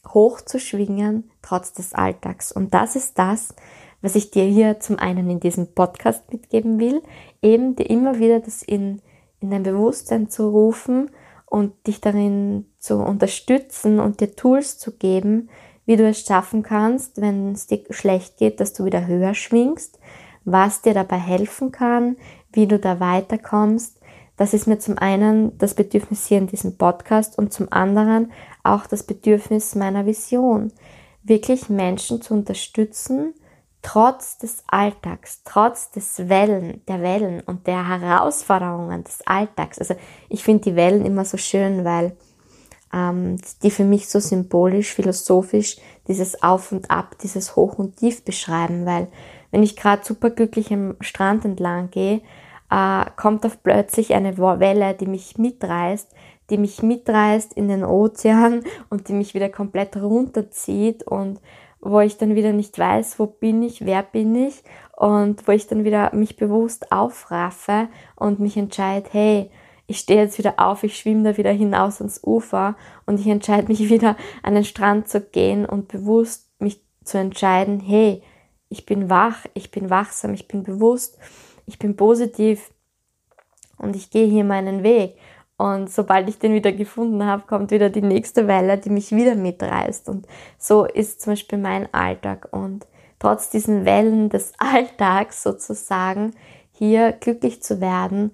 hoch 0.08 0.42
zu 0.42 0.60
schwingen, 0.60 1.32
trotz 1.42 1.74
des 1.74 1.96
Alltags. 1.96 2.52
Und 2.52 2.76
das 2.76 2.96
ist 2.96 3.18
das, 3.18 3.56
was 4.02 4.16
ich 4.16 4.32
dir 4.32 4.44
hier 4.44 4.80
zum 4.80 4.98
einen 4.98 5.30
in 5.30 5.40
diesem 5.40 5.74
Podcast 5.74 6.32
mitgeben 6.32 6.80
will, 6.80 7.02
eben 7.42 7.76
dir 7.76 7.90
immer 7.90 8.20
wieder 8.20 8.40
das 8.40 8.64
in, 8.64 9.02
in 9.40 9.52
dein 9.52 9.64
Bewusstsein 9.64 10.30
zu 10.30 10.50
rufen 10.50 11.12
und 11.46 11.88
dich 11.88 12.00
darin 12.00 12.66
zu 12.78 12.98
unterstützen 12.98 14.00
und 14.00 14.22
dir 14.22 14.36
Tools 14.36 14.78
zu 14.78 14.96
geben, 14.98 15.50
wie 15.86 15.98
du 15.98 16.08
es 16.08 16.22
schaffen 16.22 16.62
kannst, 16.64 17.20
wenn 17.20 17.54
es 17.54 17.68
dir 17.68 17.82
schlecht 17.90 18.38
geht, 18.38 18.60
dass 18.60 18.74
du 18.74 18.86
wieder 18.86 19.08
höher 19.08 19.34
schwingst, 19.34 20.00
was 20.46 20.82
dir 20.82 20.94
dabei 20.94 21.18
helfen 21.18 21.72
kann, 21.72 22.16
wie 22.54 22.68
du 22.68 22.80
da 22.80 23.00
weiterkommst. 23.00 24.00
Das 24.38 24.54
ist 24.54 24.68
mir 24.68 24.80
zum 24.80 24.98
einen 24.98 25.58
das 25.58 25.74
Bedürfnis 25.74 26.28
hier 26.28 26.38
in 26.38 26.48
diesem 26.48 26.78
Podcast 26.78 27.38
und 27.38 27.52
zum 27.52 27.68
anderen 27.72 28.32
auch 28.64 28.86
das 28.86 29.04
Bedürfnis 29.04 29.76
meiner 29.76 30.06
Vision, 30.06 30.72
wirklich 31.24 31.70
Menschen 31.70 32.22
zu 32.22 32.36
unterstützen, 32.36 33.34
trotz 33.82 34.38
des 34.38 34.64
Alltags, 34.68 35.42
trotz 35.46 35.92
des 35.92 36.30
Wellen, 36.30 36.82
der 36.88 37.02
Wellen 37.02 37.42
und 37.42 37.68
der 37.68 37.88
Herausforderungen 37.88 39.04
des 39.04 39.26
Alltags. 39.26 39.80
Also 39.80 39.96
ich 40.28 40.44
finde 40.44 40.64
die 40.64 40.76
Wellen 40.76 41.06
immer 41.06 41.26
so 41.26 41.38
schön, 41.38 41.86
weil 41.86 42.16
ähm, 42.94 43.38
die 43.64 43.72
für 43.72 43.84
mich 43.84 44.10
so 44.10 44.20
symbolisch, 44.20 44.94
philosophisch 44.94 45.78
dieses 46.08 46.42
Auf 46.44 46.72
und 46.72 46.90
Ab, 46.92 47.18
dieses 47.22 47.56
Hoch 47.56 47.78
und 47.78 47.98
Tief 47.98 48.24
beschreiben, 48.24 48.86
weil 48.86 49.08
wenn 49.52 49.64
ich 49.64 49.76
gerade 49.76 50.04
superglücklich 50.04 50.72
am 50.74 50.96
Strand 51.00 51.46
entlang 51.46 51.90
gehe, 51.92 52.22
äh, 52.70 53.06
kommt 53.16 53.46
auf 53.46 53.64
plötzlich 53.64 54.14
eine 54.14 54.38
Welle, 54.38 54.94
die 54.94 55.08
mich 55.08 55.38
mitreißt, 55.38 56.10
die 56.50 56.58
mich 56.58 56.82
mitreißt 56.82 57.54
in 57.54 57.68
den 57.68 57.84
Ozean 57.84 58.64
und 58.90 59.08
die 59.08 59.14
mich 59.14 59.34
wieder 59.34 59.50
komplett 59.50 59.98
runterzieht 59.98 61.04
und 61.04 61.40
wo 61.82 62.00
ich 62.00 62.18
dann 62.18 62.36
wieder 62.36 62.52
nicht 62.52 62.78
weiß, 62.78 63.20
wo 63.20 63.26
bin 63.26 63.64
ich, 63.64 63.86
wer 63.86 64.04
bin 64.04 64.36
ich 64.36 64.64
und 64.96 65.48
wo 65.48 65.52
ich 65.52 65.68
dann 65.68 65.84
wieder 65.84 66.14
mich 66.14 66.36
bewusst 66.36 66.92
aufraffe 66.92 67.88
und 68.16 68.40
mich 68.40 68.58
entscheide, 68.58 69.08
hey, 69.12 69.52
ich 69.88 70.00
stehe 70.00 70.22
jetzt 70.22 70.38
wieder 70.38 70.56
auf, 70.58 70.84
ich 70.84 70.98
schwimme 70.98 71.24
da 71.24 71.38
wieder 71.38 71.52
hinaus 71.52 72.00
ans 72.00 72.22
Ufer 72.24 72.76
und 73.06 73.20
ich 73.20 73.28
entscheide 73.28 73.68
mich 73.68 73.90
wieder 73.90 74.18
an 74.44 74.56
den 74.56 74.66
Strand 74.66 75.08
zu 75.08 75.22
gehen 75.22 75.66
und 75.66 75.88
bewusst 75.88 76.50
mich 76.60 76.84
zu 77.04 77.18
entscheiden, 77.18 77.80
hey, 77.80 78.22
ich 78.70 78.86
bin 78.86 79.10
wach, 79.10 79.46
ich 79.56 79.72
bin 79.72 79.90
wachsam, 79.90 80.34
ich 80.34 80.48
bin 80.48 80.64
bewusst, 80.64 81.18
ich 81.66 81.80
bin 81.80 81.96
positiv 81.96 82.72
und 83.78 83.96
ich 83.96 84.12
gehe 84.12 84.28
hier 84.28 84.44
meinen 84.44 84.84
Weg. 84.84 85.16
Und 85.60 85.92
sobald 85.92 86.30
ich 86.30 86.40
den 86.40 86.54
wieder 86.54 86.72
gefunden 86.72 87.26
habe, 87.26 87.44
kommt 87.46 87.72
wieder 87.72 87.90
die 87.90 88.02
nächste 88.02 88.48
Welle, 88.48 88.78
die 88.78 88.90
mich 88.90 89.12
wieder 89.12 89.36
mitreißt. 89.36 90.08
Und 90.08 90.26
so 90.58 90.86
ist 90.86 91.20
zum 91.20 91.34
Beispiel 91.34 91.60
mein 91.60 91.94
Alltag. 91.94 92.48
Und 92.52 92.88
trotz 93.20 93.50
diesen 93.50 93.84
Wellen 93.84 94.30
des 94.30 94.54
Alltags 94.58 95.44
sozusagen 95.44 96.32
hier 96.72 97.12
glücklich 97.12 97.62
zu 97.62 97.82
werden, 97.82 98.32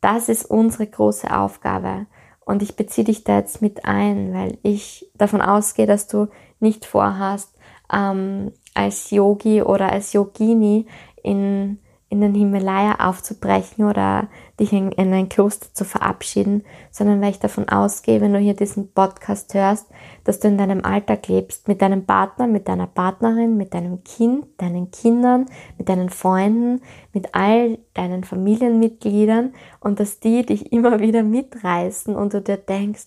das 0.00 0.28
ist 0.28 0.44
unsere 0.44 0.86
große 0.86 1.36
Aufgabe. 1.36 2.06
Und 2.44 2.62
ich 2.62 2.76
beziehe 2.76 3.04
dich 3.04 3.24
da 3.24 3.38
jetzt 3.38 3.60
mit 3.60 3.84
ein, 3.84 4.32
weil 4.32 4.58
ich 4.62 5.10
davon 5.18 5.40
ausgehe, 5.42 5.86
dass 5.86 6.06
du 6.06 6.28
nicht 6.60 6.84
vorhast, 6.84 7.58
ähm, 7.92 8.52
als 8.74 9.10
Yogi 9.10 9.62
oder 9.62 9.90
als 9.90 10.12
Yogini 10.12 10.86
in 11.24 11.80
in 12.10 12.22
den 12.22 12.34
Himalaya 12.34 13.06
aufzubrechen 13.06 13.84
oder 13.84 14.28
dich 14.58 14.72
in, 14.72 14.92
in, 14.92 15.12
ein 15.12 15.28
Kloster 15.28 15.68
zu 15.74 15.84
verabschieden, 15.84 16.64
sondern 16.90 17.20
weil 17.20 17.30
ich 17.30 17.38
davon 17.38 17.68
ausgehe, 17.68 18.22
wenn 18.22 18.32
du 18.32 18.38
hier 18.38 18.54
diesen 18.54 18.92
Podcast 18.92 19.52
hörst, 19.52 19.86
dass 20.24 20.40
du 20.40 20.48
in 20.48 20.56
deinem 20.56 20.84
Alltag 20.84 21.28
lebst, 21.28 21.68
mit 21.68 21.82
deinem 21.82 22.06
Partner, 22.06 22.46
mit 22.46 22.66
deiner 22.66 22.86
Partnerin, 22.86 23.58
mit 23.58 23.74
deinem 23.74 24.04
Kind, 24.04 24.46
deinen 24.56 24.90
Kindern, 24.90 25.46
mit 25.76 25.90
deinen 25.90 26.08
Freunden, 26.08 26.80
mit 27.12 27.34
all 27.34 27.78
deinen 27.92 28.24
Familienmitgliedern 28.24 29.52
und 29.80 30.00
dass 30.00 30.18
die 30.18 30.46
dich 30.46 30.72
immer 30.72 31.00
wieder 31.00 31.22
mitreißen 31.22 32.16
und 32.16 32.32
du 32.32 32.40
dir 32.40 32.56
denkst, 32.56 33.06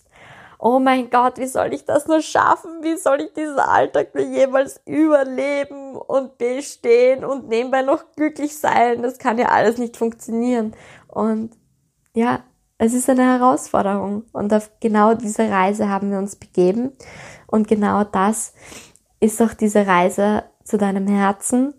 oh 0.62 0.78
mein 0.78 1.10
Gott, 1.10 1.38
wie 1.38 1.46
soll 1.46 1.74
ich 1.74 1.84
das 1.84 2.06
nur 2.06 2.22
schaffen? 2.22 2.82
Wie 2.82 2.96
soll 2.96 3.20
ich 3.22 3.32
diesen 3.32 3.58
Alltag 3.58 4.14
nur 4.14 4.24
jemals 4.24 4.80
überleben 4.86 5.96
und 5.96 6.38
bestehen 6.38 7.24
und 7.24 7.48
nebenbei 7.48 7.82
noch 7.82 8.04
glücklich 8.14 8.56
sein? 8.56 9.02
Das 9.02 9.18
kann 9.18 9.38
ja 9.38 9.48
alles 9.48 9.78
nicht 9.78 9.96
funktionieren. 9.96 10.72
Und 11.08 11.50
ja, 12.14 12.44
es 12.78 12.94
ist 12.94 13.10
eine 13.10 13.24
Herausforderung. 13.24 14.22
Und 14.32 14.54
auf 14.54 14.70
genau 14.78 15.14
diese 15.14 15.50
Reise 15.50 15.88
haben 15.88 16.12
wir 16.12 16.18
uns 16.18 16.36
begeben. 16.36 16.92
Und 17.48 17.66
genau 17.66 18.04
das 18.04 18.54
ist 19.18 19.42
auch 19.42 19.54
diese 19.54 19.88
Reise 19.88 20.44
zu 20.62 20.78
deinem 20.78 21.08
Herzen. 21.08 21.74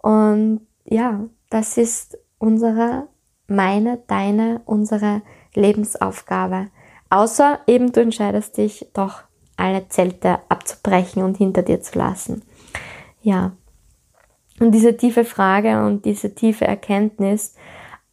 Und 0.00 0.60
ja, 0.84 1.24
das 1.50 1.76
ist 1.76 2.16
unsere, 2.38 3.08
meine, 3.48 3.98
deine, 4.06 4.62
unsere 4.64 5.22
Lebensaufgabe 5.56 6.68
Außer 7.10 7.60
eben 7.66 7.92
du 7.92 8.00
entscheidest 8.00 8.56
dich 8.56 8.86
doch 8.92 9.22
alle 9.56 9.88
Zelte 9.88 10.38
abzubrechen 10.48 11.22
und 11.22 11.36
hinter 11.36 11.62
dir 11.62 11.80
zu 11.80 11.98
lassen. 11.98 12.42
Ja. 13.22 13.52
Und 14.60 14.72
diese 14.72 14.96
tiefe 14.96 15.24
Frage 15.24 15.84
und 15.84 16.04
diese 16.04 16.34
tiefe 16.34 16.66
Erkenntnis, 16.66 17.54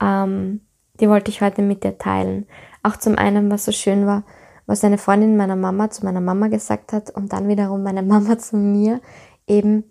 ähm, 0.02 0.62
die 1.00 1.10
wollte 1.10 1.32
ich 1.32 1.42
heute 1.42 1.62
mit 1.62 1.84
dir 1.84 1.98
teilen. 1.98 2.48
Auch 2.84 2.98
zum 2.98 3.18
einen, 3.18 3.52
was 3.52 3.66
so 3.66 3.72
schön 3.72 4.06
war, 4.06 4.24
was 4.66 4.84
eine 4.84 4.98
Freundin 4.98 5.38
meiner 5.38 5.56
Mama 5.56 5.90
zu 5.90 6.06
meiner 6.06 6.22
Mama 6.22 6.48
gesagt 6.48 6.94
hat 6.94 7.10
und 7.10 7.34
dann 7.34 7.48
wiederum 7.48 7.84
meine 7.84 8.04
Mama 8.04 8.38
zu 8.38 8.58
mir, 8.58 9.02
eben, 9.48 9.84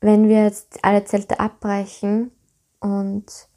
wenn 0.00 0.28
wir 0.28 0.44
jetzt 0.44 0.78
alle 0.82 1.04
Zelte 1.04 1.40
abbrechen 1.40 2.30
und 2.80 3.48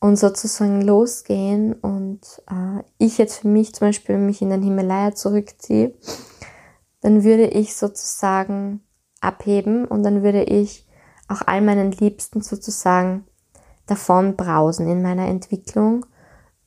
und 0.00 0.16
sozusagen 0.16 0.82
losgehen 0.82 1.72
und 1.74 2.20
äh, 2.48 2.82
ich 2.98 3.18
jetzt 3.18 3.40
für 3.40 3.48
mich 3.48 3.74
zum 3.74 3.88
Beispiel 3.88 4.18
mich 4.18 4.42
in 4.42 4.50
den 4.50 4.62
Himalaya 4.62 5.14
zurückziehe, 5.14 5.94
dann 7.00 7.24
würde 7.24 7.46
ich 7.46 7.76
sozusagen 7.76 8.80
abheben 9.20 9.84
und 9.84 10.02
dann 10.02 10.22
würde 10.22 10.44
ich 10.44 10.86
auch 11.26 11.42
all 11.46 11.60
meinen 11.60 11.92
Liebsten 11.92 12.40
sozusagen 12.42 13.24
davon 13.86 14.36
brausen 14.36 14.88
in 14.88 15.02
meiner 15.02 15.26
Entwicklung. 15.26 16.06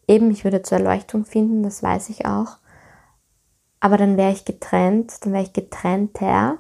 Eben, 0.08 0.32
ich 0.32 0.44
würde 0.44 0.62
zur 0.62 0.80
Erleuchtung 0.80 1.26
finden, 1.26 1.63
das 1.63 1.82
weiß 1.82 2.10
ich 2.10 2.26
auch. 2.26 2.58
Aber 3.80 3.98
dann 3.98 4.17
wäre 4.17 4.32
ich 4.32 4.46
getrennt, 4.46 5.13
dann 5.22 5.34
wäre 5.34 5.44
ich 5.44 5.54
getrennter. 5.54 6.58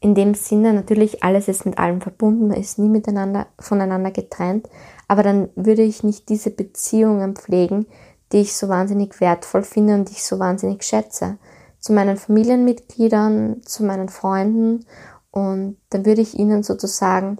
In 0.00 0.14
dem 0.14 0.34
Sinne, 0.34 0.72
natürlich, 0.72 1.22
alles 1.22 1.48
ist 1.48 1.64
mit 1.64 1.78
allem 1.78 2.00
verbunden, 2.00 2.48
man 2.48 2.56
ist 2.56 2.78
nie 2.78 2.88
miteinander, 2.88 3.46
voneinander 3.58 4.10
getrennt 4.10 4.68
aber 5.08 5.22
dann 5.22 5.48
würde 5.56 5.82
ich 5.82 6.04
nicht 6.04 6.28
diese 6.28 6.50
Beziehungen 6.50 7.34
pflegen, 7.34 7.86
die 8.32 8.38
ich 8.38 8.56
so 8.56 8.68
wahnsinnig 8.68 9.20
wertvoll 9.20 9.64
finde 9.64 9.94
und 9.94 10.08
die 10.08 10.12
ich 10.12 10.24
so 10.24 10.38
wahnsinnig 10.38 10.84
schätze. 10.84 11.38
Zu 11.80 11.92
meinen 11.92 12.16
Familienmitgliedern, 12.16 13.62
zu 13.64 13.84
meinen 13.84 14.08
Freunden 14.08 14.84
und 15.30 15.78
dann 15.90 16.06
würde 16.06 16.20
ich 16.20 16.38
ihnen 16.38 16.62
sozusagen 16.62 17.38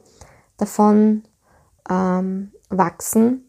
davon 0.57 1.25
ähm, 1.89 2.53
wachsen 2.71 3.49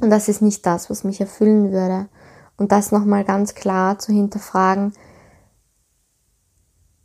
und 0.00 0.10
das 0.10 0.28
ist 0.28 0.40
nicht 0.42 0.64
das, 0.66 0.90
was 0.90 1.04
mich 1.04 1.20
erfüllen 1.20 1.72
würde. 1.72 2.08
Und 2.56 2.72
das 2.72 2.92
nochmal 2.92 3.24
ganz 3.24 3.54
klar 3.54 3.98
zu 3.98 4.12
hinterfragen, 4.12 4.92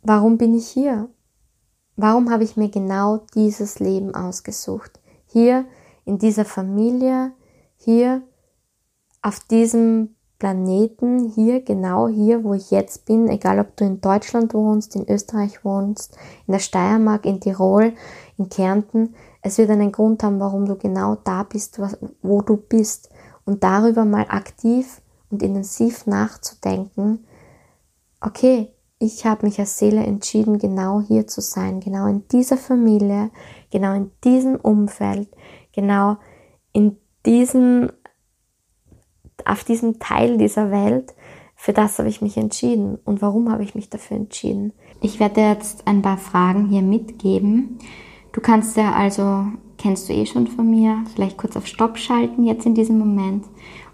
warum 0.02 0.38
bin 0.38 0.54
ich 0.54 0.68
hier? 0.68 1.08
Warum 1.96 2.30
habe 2.30 2.44
ich 2.44 2.56
mir 2.56 2.70
genau 2.70 3.24
dieses 3.34 3.78
Leben 3.78 4.14
ausgesucht? 4.14 5.00
Hier 5.26 5.64
in 6.06 6.18
dieser 6.18 6.46
Familie, 6.46 7.32
hier 7.76 8.22
auf 9.20 9.40
diesem 9.40 10.16
Planeten, 10.38 11.30
hier, 11.30 11.62
genau 11.62 12.08
hier, 12.08 12.44
wo 12.44 12.54
ich 12.54 12.70
jetzt 12.70 13.06
bin, 13.06 13.28
egal 13.28 13.58
ob 13.58 13.76
du 13.76 13.84
in 13.84 14.00
Deutschland 14.00 14.54
wohnst, 14.54 14.94
in 14.94 15.08
Österreich 15.08 15.64
wohnst, 15.64 16.16
in 16.46 16.52
der 16.52 16.60
Steiermark, 16.60 17.24
in 17.26 17.40
Tirol, 17.40 17.92
in 18.38 18.48
Kärnten, 18.48 19.14
es 19.42 19.58
wird 19.58 19.70
einen 19.70 19.92
Grund 19.92 20.22
haben, 20.22 20.40
warum 20.40 20.66
du 20.66 20.76
genau 20.76 21.16
da 21.16 21.42
bist, 21.42 21.80
wo 22.22 22.42
du 22.42 22.56
bist. 22.56 23.10
Und 23.44 23.62
darüber 23.62 24.04
mal 24.04 24.26
aktiv 24.28 25.00
und 25.30 25.42
intensiv 25.42 26.06
nachzudenken, 26.06 27.24
okay, 28.20 28.72
ich 28.98 29.24
habe 29.26 29.46
mich 29.46 29.58
als 29.58 29.78
Seele 29.78 30.02
entschieden, 30.02 30.58
genau 30.58 31.00
hier 31.00 31.26
zu 31.26 31.40
sein, 31.40 31.80
genau 31.80 32.06
in 32.06 32.26
dieser 32.28 32.56
Familie, 32.56 33.30
genau 33.70 33.94
in 33.94 34.10
diesem 34.24 34.56
Umfeld, 34.56 35.28
genau 35.76 36.16
in 36.72 36.96
diesem, 37.24 37.92
auf 39.44 39.62
diesem 39.62 40.00
Teil 40.00 40.36
dieser 40.38 40.72
Welt, 40.72 41.14
für 41.54 41.72
das 41.72 41.98
habe 41.98 42.08
ich 42.08 42.20
mich 42.20 42.36
entschieden. 42.36 42.98
Und 43.04 43.22
warum 43.22 43.50
habe 43.50 43.62
ich 43.62 43.74
mich 43.74 43.88
dafür 43.88 44.16
entschieden? 44.16 44.72
Ich 45.00 45.20
werde 45.20 45.40
jetzt 45.40 45.86
ein 45.86 46.02
paar 46.02 46.18
Fragen 46.18 46.66
hier 46.66 46.82
mitgeben. 46.82 47.78
Du 48.32 48.40
kannst 48.40 48.76
ja 48.76 48.92
also, 48.92 49.46
kennst 49.78 50.08
du 50.08 50.12
eh 50.12 50.26
schon 50.26 50.46
von 50.46 50.70
mir, 50.70 51.02
vielleicht 51.14 51.38
kurz 51.38 51.56
auf 51.56 51.66
Stopp 51.66 51.96
schalten 51.96 52.44
jetzt 52.44 52.66
in 52.66 52.74
diesem 52.74 52.98
Moment 52.98 53.44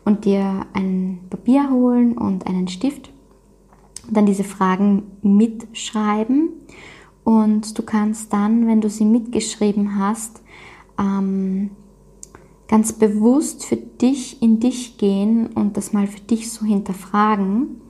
und 0.05 0.25
dir 0.25 0.67
ein 0.73 1.21
Papier 1.31 1.71
holen 1.71 2.19
und 2.19 2.47
einen 2.47 2.67
Stift 2.67 3.11
und 4.09 4.17
dann 4.17 4.27
diese 4.27 4.45
Fragen 4.45 5.05
mitschreiben. 5.23 6.51
Und 7.25 7.79
du 7.79 7.83
kannst 7.85 8.33
dann, 8.33 8.67
wenn 8.67 8.81
du 8.81 8.91
sie 8.91 9.05
mitgeschrieben 9.05 9.97
hast, 9.97 10.42
ähm, 11.03 11.71
ganz 12.69 12.93
bewusst 12.95 13.67
für 13.67 13.77
dich 13.77 14.41
in 14.41 14.61
dich 14.61 14.97
gehen 14.97 15.49
und 15.49 15.77
das 15.77 15.93
mal 15.93 16.07
für 16.07 16.21
dich 16.21 16.51
so 16.51 16.65
hinterfragen. 16.65 17.83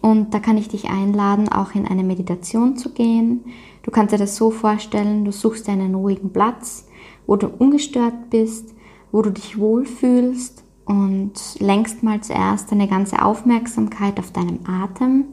Und 0.00 0.34
da 0.34 0.40
kann 0.40 0.56
ich 0.56 0.68
dich 0.68 0.90
einladen, 0.90 1.48
auch 1.48 1.74
in 1.74 1.86
eine 1.86 2.04
Meditation 2.04 2.76
zu 2.76 2.90
gehen. 2.90 3.44
Du 3.82 3.90
kannst 3.90 4.12
dir 4.12 4.18
das 4.18 4.36
so 4.36 4.50
vorstellen, 4.50 5.24
du 5.24 5.32
suchst 5.32 5.66
dir 5.66 5.72
einen 5.72 5.94
ruhigen 5.94 6.32
Platz, 6.32 6.86
wo 7.26 7.36
du 7.36 7.48
ungestört 7.48 8.30
bist, 8.30 8.74
wo 9.10 9.22
du 9.22 9.30
dich 9.30 9.58
wohlfühlst 9.58 10.64
und 10.84 11.32
lenkst 11.58 12.02
mal 12.02 12.20
zuerst 12.20 12.70
deine 12.72 12.88
ganze 12.88 13.24
Aufmerksamkeit 13.24 14.18
auf 14.18 14.32
deinem 14.32 14.60
Atem, 14.66 15.24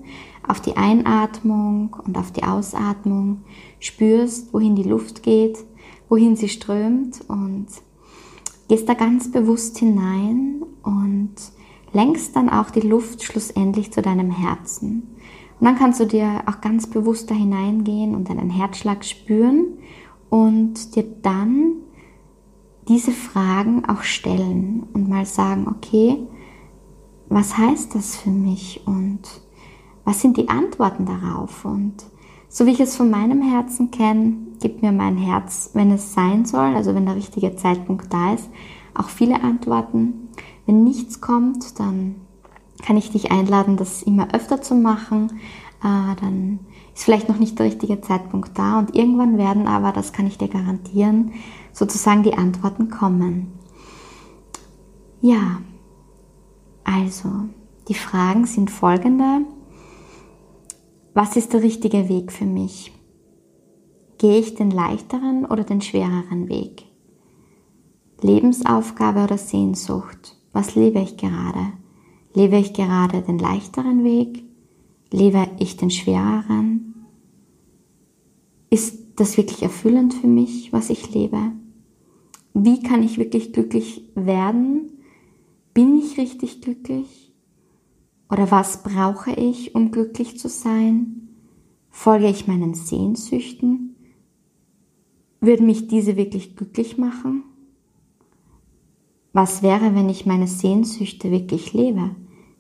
auf 0.48 0.62
die 0.62 0.78
Einatmung 0.78 1.96
und 2.06 2.18
auf 2.18 2.32
die 2.32 2.44
Ausatmung, 2.44 3.42
spürst, 3.80 4.54
wohin 4.54 4.76
die 4.76 4.84
Luft 4.84 5.24
geht, 5.24 5.60
wohin 6.10 6.36
sie 6.36 6.50
strömt 6.50 7.22
und 7.28 7.68
gehst 8.68 8.90
da 8.90 8.94
ganz 8.94 9.32
bewusst 9.32 9.78
hinein 9.78 10.64
und 10.84 11.36
lenkst 11.94 12.36
dann 12.36 12.50
auch 12.50 12.70
die 12.70 12.82
Luft 12.82 13.24
schlussendlich 13.24 13.92
zu 13.92 14.02
deinem 14.02 14.32
Herzen. 14.32 15.16
Und 15.60 15.66
dann 15.66 15.78
kannst 15.78 16.00
du 16.00 16.06
dir 16.06 16.44
auch 16.46 16.62
ganz 16.62 16.88
bewusst 16.88 17.30
da 17.30 17.36
hineingehen 17.36 18.16
und 18.16 18.30
deinen 18.30 18.50
Herzschlag 18.50 19.04
spüren 19.06 19.78
und 20.30 20.96
dir 20.96 21.04
dann 21.22 21.74
diese 22.88 23.12
Fragen 23.12 23.86
auch 23.86 24.04
stellen 24.04 24.84
und 24.94 25.10
mal 25.10 25.26
sagen, 25.26 25.68
okay, 25.68 26.18
was 27.28 27.58
heißt 27.58 27.94
das 27.94 28.16
für 28.16 28.32
mich 28.32 28.82
und 28.86 29.20
was 30.04 30.22
sind 30.22 30.38
die 30.38 30.50
Antworten 30.50 31.06
darauf? 31.06 31.66
Und 31.66 31.94
so 32.50 32.66
wie 32.66 32.72
ich 32.72 32.80
es 32.80 32.98
von 32.98 33.10
meinem 33.10 33.42
Herzen 33.42 33.92
kenne, 33.92 34.34
gibt 34.60 34.82
mir 34.82 34.92
mein 34.92 35.16
Herz, 35.18 35.70
wenn 35.74 35.92
es 35.92 36.14
sein 36.14 36.46
soll, 36.46 36.76
also 36.76 36.96
wenn 36.96 37.06
der 37.06 37.16
richtige 37.16 37.56
Zeitpunkt 37.56 38.12
da 38.12 38.34
ist, 38.34 38.50
auch 38.96 39.10
viele 39.10 39.44
Antworten. 39.44 40.30
Wenn 40.66 40.84
nichts 40.84 41.22
kommt, 41.22 41.80
dann 41.80 42.16
kann 42.84 42.98
ich 42.98 43.12
dich 43.12 43.32
einladen, 43.32 43.78
das 43.78 44.04
immer 44.04 44.34
öfter 44.34 44.62
zu 44.62 44.76
machen. 44.76 45.40
Äh, 45.84 46.16
dann 46.20 46.60
ist 46.94 47.04
vielleicht 47.04 47.30
noch 47.30 47.40
nicht 47.40 47.58
der 47.60 47.68
richtige 47.68 48.02
Zeitpunkt 48.02 48.58
da 48.58 48.80
und 48.80 48.96
irgendwann 48.96 49.38
werden 49.38 49.68
aber, 49.68 49.92
das 49.92 50.12
kann 50.12 50.28
ich 50.28 50.38
dir 50.38 50.50
garantieren, 50.50 51.32
sozusagen 51.72 52.24
die 52.24 52.38
Antworten 52.38 52.90
kommen. 52.90 53.54
Ja, 55.22 55.62
also 56.84 57.30
die 57.88 57.94
Fragen 57.94 58.46
sind 58.46 58.72
folgende. 58.72 59.46
Was 61.22 61.36
ist 61.36 61.52
der 61.52 61.64
richtige 61.64 62.08
Weg 62.08 62.32
für 62.32 62.46
mich? 62.46 62.94
Gehe 64.20 64.40
ich 64.40 64.56
den 64.56 64.72
leichteren 64.72 65.44
oder 65.44 65.66
den 65.66 65.82
schwereren 65.82 66.48
Weg? 66.48 66.86
Lebensaufgabe 68.22 69.26
oder 69.26 69.38
Sehnsucht? 69.38 70.38
Was 70.54 70.76
lebe 70.76 71.02
ich 71.02 71.18
gerade? 71.18 71.74
Lebe 72.34 72.56
ich 72.56 72.72
gerade 72.72 73.22
den 73.22 73.38
leichteren 73.38 74.06
Weg? 74.06 74.46
Lebe 75.12 75.46
ich 75.60 75.76
den 75.76 75.92
schwereren? 75.92 76.96
Ist 78.70 79.00
das 79.18 79.36
wirklich 79.36 79.62
erfüllend 79.62 80.14
für 80.14 80.28
mich, 80.28 80.72
was 80.72 80.90
ich 80.90 81.14
lebe? 81.14 81.52
Wie 82.54 82.82
kann 82.82 83.04
ich 83.04 83.18
wirklich 83.18 83.52
glücklich 83.52 84.10
werden? 84.16 84.90
Bin 85.74 86.00
ich 86.00 86.18
richtig 86.18 86.62
glücklich? 86.62 87.29
Oder 88.30 88.52
was 88.52 88.84
brauche 88.84 89.32
ich, 89.32 89.74
um 89.76 89.92
glücklich 89.92 90.38
zu 90.38 90.50
sein? 90.50 91.30
Folge 91.90 92.28
ich 92.28 92.48
meinen 92.48 92.76
Sehnsüchten? 92.76 93.96
Würden 95.42 95.66
mich 95.66 95.88
diese 95.88 96.16
wirklich 96.16 96.56
glücklich 96.56 96.98
machen? 96.98 97.44
Was 99.34 99.64
wäre, 99.64 99.96
wenn 99.96 100.10
ich 100.10 100.26
meine 100.26 100.48
Sehnsüchte 100.48 101.32
wirklich 101.32 101.74
lebe? 101.74 102.16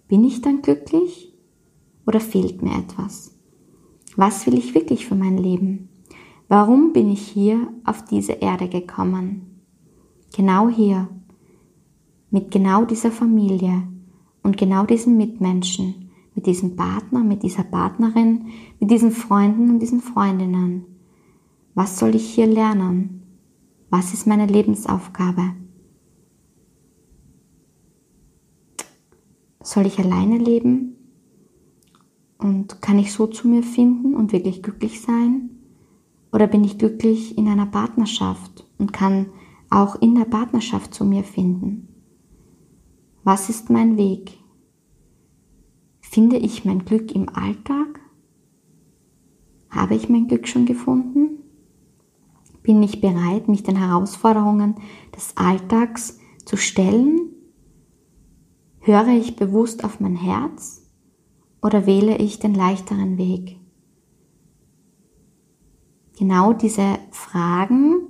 Bin 0.07 0.23
ich 0.23 0.41
dann 0.41 0.61
glücklich? 0.61 1.33
Oder 2.07 2.19
fehlt 2.19 2.61
mir 2.63 2.77
etwas? 2.77 3.35
Was 4.15 4.47
will 4.47 4.55
ich 4.55 4.73
wirklich 4.73 5.05
für 5.05 5.15
mein 5.15 5.37
Leben? 5.37 5.89
Warum 6.47 6.93
bin 6.93 7.11
ich 7.11 7.21
hier 7.21 7.71
auf 7.85 8.05
diese 8.05 8.33
Erde 8.33 8.69
gekommen? 8.69 9.61
Genau 10.35 10.69
hier, 10.69 11.09
mit 12.31 12.49
genau 12.49 12.85
dieser 12.85 13.11
Familie, 13.11 13.83
und 14.43 14.57
genau 14.57 14.85
diesen 14.85 15.17
Mitmenschen, 15.17 16.09
mit 16.35 16.45
diesem 16.45 16.75
Partner, 16.75 17.23
mit 17.23 17.43
dieser 17.43 17.63
Partnerin, 17.63 18.45
mit 18.79 18.89
diesen 18.91 19.11
Freunden 19.11 19.69
und 19.69 19.79
diesen 19.79 20.01
Freundinnen. 20.01 20.85
Was 21.75 21.99
soll 21.99 22.15
ich 22.15 22.33
hier 22.33 22.47
lernen? 22.47 23.23
Was 23.89 24.13
ist 24.13 24.27
meine 24.27 24.45
Lebensaufgabe? 24.45 25.53
Soll 29.61 29.85
ich 29.85 29.99
alleine 29.99 30.37
leben? 30.37 30.95
Und 32.37 32.81
kann 32.81 32.97
ich 32.97 33.11
so 33.11 33.27
zu 33.27 33.47
mir 33.47 33.63
finden 33.63 34.15
und 34.15 34.31
wirklich 34.31 34.63
glücklich 34.63 35.01
sein? 35.01 35.49
Oder 36.31 36.47
bin 36.47 36.63
ich 36.63 36.77
glücklich 36.77 37.37
in 37.37 37.47
einer 37.47 37.65
Partnerschaft 37.65 38.65
und 38.77 38.93
kann 38.93 39.25
auch 39.69 40.01
in 40.01 40.15
der 40.15 40.25
Partnerschaft 40.25 40.93
zu 40.93 41.03
mir 41.03 41.23
finden? 41.23 41.88
Was 43.31 43.47
ist 43.47 43.69
mein 43.69 43.95
Weg? 43.95 44.39
Finde 45.99 46.37
ich 46.37 46.65
mein 46.65 46.83
Glück 46.83 47.11
im 47.13 47.29
Alltag? 47.29 47.99
Habe 49.69 49.93
ich 49.93 50.09
mein 50.09 50.27
Glück 50.27 50.47
schon 50.47 50.65
gefunden? 50.65 51.37
Bin 52.63 52.81
ich 52.81 53.01
bereit, 53.01 53.47
mich 53.47 53.61
den 53.61 53.75
Herausforderungen 53.75 54.77
des 55.15 55.37
Alltags 55.37 56.17
zu 56.43 56.57
stellen? 56.57 57.19
Höre 58.79 59.09
ich 59.09 59.35
bewusst 59.35 59.83
auf 59.83 59.99
mein 59.99 60.15
Herz 60.15 60.81
oder 61.61 61.85
wähle 61.85 62.17
ich 62.17 62.39
den 62.39 62.55
leichteren 62.55 63.19
Weg? 63.19 63.59
Genau 66.17 66.53
diese 66.53 66.97
Fragen 67.11 68.08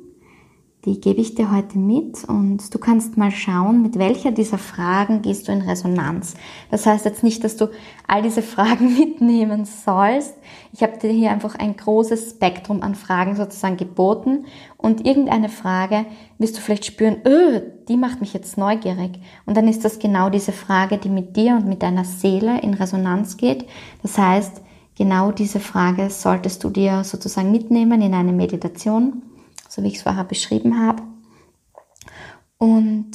die 0.86 1.02
gebe 1.02 1.20
ich 1.20 1.36
dir 1.36 1.52
heute 1.52 1.78
mit 1.78 2.24
und 2.24 2.74
du 2.74 2.80
kannst 2.80 3.18
mal 3.18 3.32
schauen, 3.32 3.82
mit 3.82 4.00
welcher 4.00 4.32
dieser 4.32 4.58
Fragen 4.58 5.22
gehst 5.22 5.48
du 5.48 5.52
in 5.52 5.62
Resonanz. 5.62 6.36
Das 6.72 6.86
heißt 6.86 7.04
jetzt 7.04 7.22
nicht, 7.22 7.44
dass 7.44 7.58
du 7.58 7.68
all 8.08 8.22
diese 8.22 8.42
Fragen 8.42 8.94
mitnehmen 8.98 9.66
sollst. 9.66 10.36
Ich 10.72 10.82
habe 10.82 10.98
dir 10.98 11.10
hier 11.10 11.32
einfach 11.32 11.56
ein 11.56 11.76
großes 11.76 12.32
Spektrum 12.32 12.82
an 12.82 12.96
Fragen 12.96 13.36
sozusagen 13.36 13.76
geboten 13.76 14.46
und 14.78 15.06
irgendeine 15.06 15.50
Frage 15.50 16.06
wirst 16.38 16.56
du 16.56 16.62
vielleicht 16.62 16.86
spüren, 16.86 17.18
öh, 17.28 17.62
die 17.90 17.98
macht 17.98 18.22
mich 18.22 18.34
jetzt 18.34 18.58
neugierig. 18.58 19.20
Und 19.46 19.58
dann 19.58 19.68
ist 19.68 19.84
das 19.84 20.00
genau 20.00 20.30
diese 20.30 20.54
Frage, 20.54 20.98
die 20.98 21.10
mit 21.10 21.36
dir 21.36 21.56
und 21.56 21.68
mit 21.68 21.84
deiner 21.84 22.06
Seele 22.06 22.62
in 22.62 22.74
Resonanz 22.74 23.36
geht. 23.36 23.66
Das 24.02 24.18
heißt, 24.18 24.62
genau 24.98 25.34
diese 25.34 25.60
Frage 25.60 26.10
solltest 26.10 26.64
du 26.64 26.70
dir 26.70 27.04
sozusagen 27.04 27.52
mitnehmen 27.52 28.02
in 28.02 28.14
eine 28.14 28.32
Meditation 28.32 29.24
so 29.80 29.84
wie 29.84 29.88
ich 29.88 29.96
es 29.96 30.02
vorher 30.04 30.26
beschrieben 30.26 30.86
habe. 30.86 31.04
Und 32.58 33.12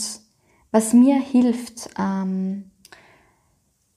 was 0.73 0.95
mir 0.95 1.21
hilft, 1.21 1.91
ähm, 1.99 2.71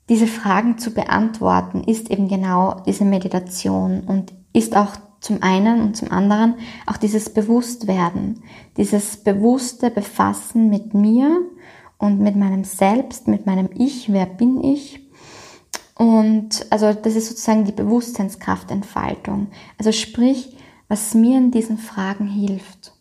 diese 0.09 0.27
Fragen 0.27 0.77
zu 0.77 0.91
beantworten, 0.91 1.83
ist 1.83 2.11
eben 2.11 2.27
genau 2.27 2.81
diese 2.85 3.05
Meditation 3.05 4.01
und 4.01 4.33
ist 4.53 4.75
auch 4.75 4.95
zum 5.19 5.41
einen 5.41 5.81
und 5.81 5.97
zum 5.97 6.11
anderen 6.11 6.55
auch 6.85 6.97
dieses 6.97 7.33
Bewusstwerden, 7.33 8.43
dieses 8.75 9.17
bewusste 9.17 9.89
Befassen 9.89 10.69
mit 10.69 10.93
mir 10.93 11.41
und 11.97 12.19
mit 12.19 12.35
meinem 12.35 12.63
Selbst, 12.63 13.27
mit 13.27 13.45
meinem 13.45 13.69
Ich, 13.73 14.11
wer 14.11 14.25
bin 14.25 14.63
ich. 14.63 14.99
Und 15.95 16.67
also 16.69 16.93
das 16.93 17.15
ist 17.15 17.29
sozusagen 17.29 17.65
die 17.65 17.71
Bewusstseinskraftentfaltung. 17.71 19.47
Also 19.79 19.91
sprich, 19.91 20.56
was 20.87 21.13
mir 21.13 21.37
in 21.37 21.51
diesen 21.51 21.77
Fragen 21.77 22.27
hilft 22.27 22.93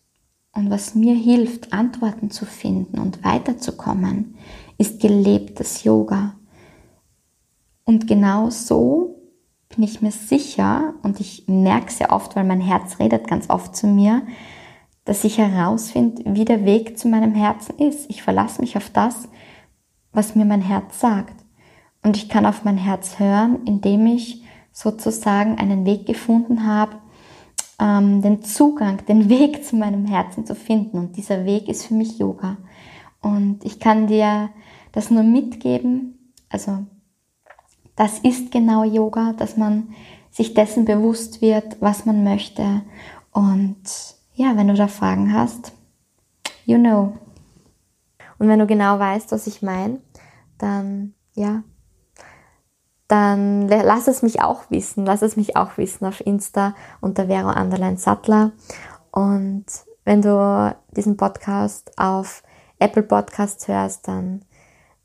und 0.53 0.71
was 0.71 0.95
mir 0.95 1.15
hilft, 1.15 1.73
Antworten 1.73 2.31
zu 2.31 2.47
finden 2.47 2.99
und 2.99 3.25
weiterzukommen, 3.25 4.37
ist 4.79 5.01
gelebtes 5.01 5.85
Yoga. 5.85 6.35
Und 7.85 8.09
genau 8.09 8.51
so 8.51 9.17
bin 9.69 9.85
ich 9.85 10.03
mir 10.03 10.11
sicher, 10.11 10.95
und 11.03 11.21
ich 11.21 11.45
merke 11.47 11.93
sehr 11.93 12.13
oft, 12.13 12.37
weil 12.37 12.45
mein 12.45 12.61
Herz 12.61 12.99
redet 12.99 13.29
ganz 13.29 13.51
oft 13.51 13.77
zu 13.77 13.87
mir, 13.87 14.23
dass 15.05 15.25
ich 15.25 15.39
herausfinde, 15.39 16.23
wie 16.35 16.45
der 16.45 16.65
Weg 16.65 16.99
zu 16.99 17.09
meinem 17.09 17.35
Herzen 17.35 17.79
ist. 17.79 18.11
Ich 18.11 18.23
verlasse 18.23 18.61
mich 18.61 18.77
auf 18.77 18.91
das, 18.91 19.29
was 20.13 20.35
mir 20.35 20.45
mein 20.45 20.63
Herz 20.63 21.01
sagt. 21.01 21.35
Und 22.03 22.17
ich 22.17 22.29
kann 22.29 22.47
auf 22.47 22.65
mein 22.65 22.77
Herz 22.77 23.19
hören, 23.19 23.65
indem 23.67 24.07
ich 24.07 24.43
sozusagen 24.73 25.59
einen 25.59 25.87
Weg 25.87 26.07
gefunden 26.07 26.67
habe, 26.67 26.97
ähm, 27.81 28.23
den 28.23 28.43
Zugang, 28.43 29.05
den 29.07 29.29
Weg 29.29 29.65
zu 29.65 29.77
meinem 29.77 30.07
Herzen 30.07 30.47
zu 30.47 30.55
finden. 30.55 30.99
Und 30.99 31.17
dieser 31.17 31.45
Weg 31.45 31.69
ist 31.69 31.87
für 31.87 31.95
mich 31.95 32.19
Yoga. 32.19 32.57
Und 33.21 33.65
ich 33.65 33.81
kann 33.81 34.07
dir 34.07 34.51
das 34.93 35.11
nur 35.11 35.23
mitgeben. 35.23 36.33
Also 36.49 36.87
das 37.97 38.19
ist 38.19 38.51
genau 38.51 38.85
Yoga, 38.85 39.33
dass 39.33 39.57
man 39.57 39.89
sich 40.31 40.55
dessen 40.55 40.85
bewusst 40.85 41.41
wird, 41.41 41.81
was 41.81 42.07
man 42.07 42.25
möchte. 42.25 42.83
Und 43.33 43.77
ja, 44.35 44.57
wenn 44.57 44.69
du 44.69 44.75
da 44.75 44.87
Fragen 44.87 45.33
hast, 45.33 45.73
you 46.67 46.79
know. 46.79 47.17
Und 48.39 48.49
wenn 48.49 48.59
du 48.59 48.67
genau 48.67 48.99
weißt, 48.99 49.33
was 49.33 49.47
ich 49.47 49.63
meine, 49.63 50.01
dann 50.59 51.15
ja, 51.35 51.63
dann 53.09 53.69
lass 53.69 54.09
es 54.09 54.23
mich 54.23 54.43
auch 54.43 54.71
wissen. 54.71 55.07
Lass 55.07 55.23
es 55.23 55.37
mich 55.37 55.57
auch 55.57 55.77
wissen 55.79 56.07
auf 56.07 56.25
Insta 56.25 56.75
unter 57.01 57.27
Vero 57.27 57.49
Anderlein 57.49 57.97
Sattler. 57.97 58.53
Und 59.11 59.65
wenn 60.05 60.23
du 60.23 60.77
diesen 60.91 61.17
Podcast 61.17 61.93
auf 61.99 62.43
Apple 62.79 63.03
Podcasts 63.03 63.69
hörst, 63.69 64.09
dann, 64.09 64.45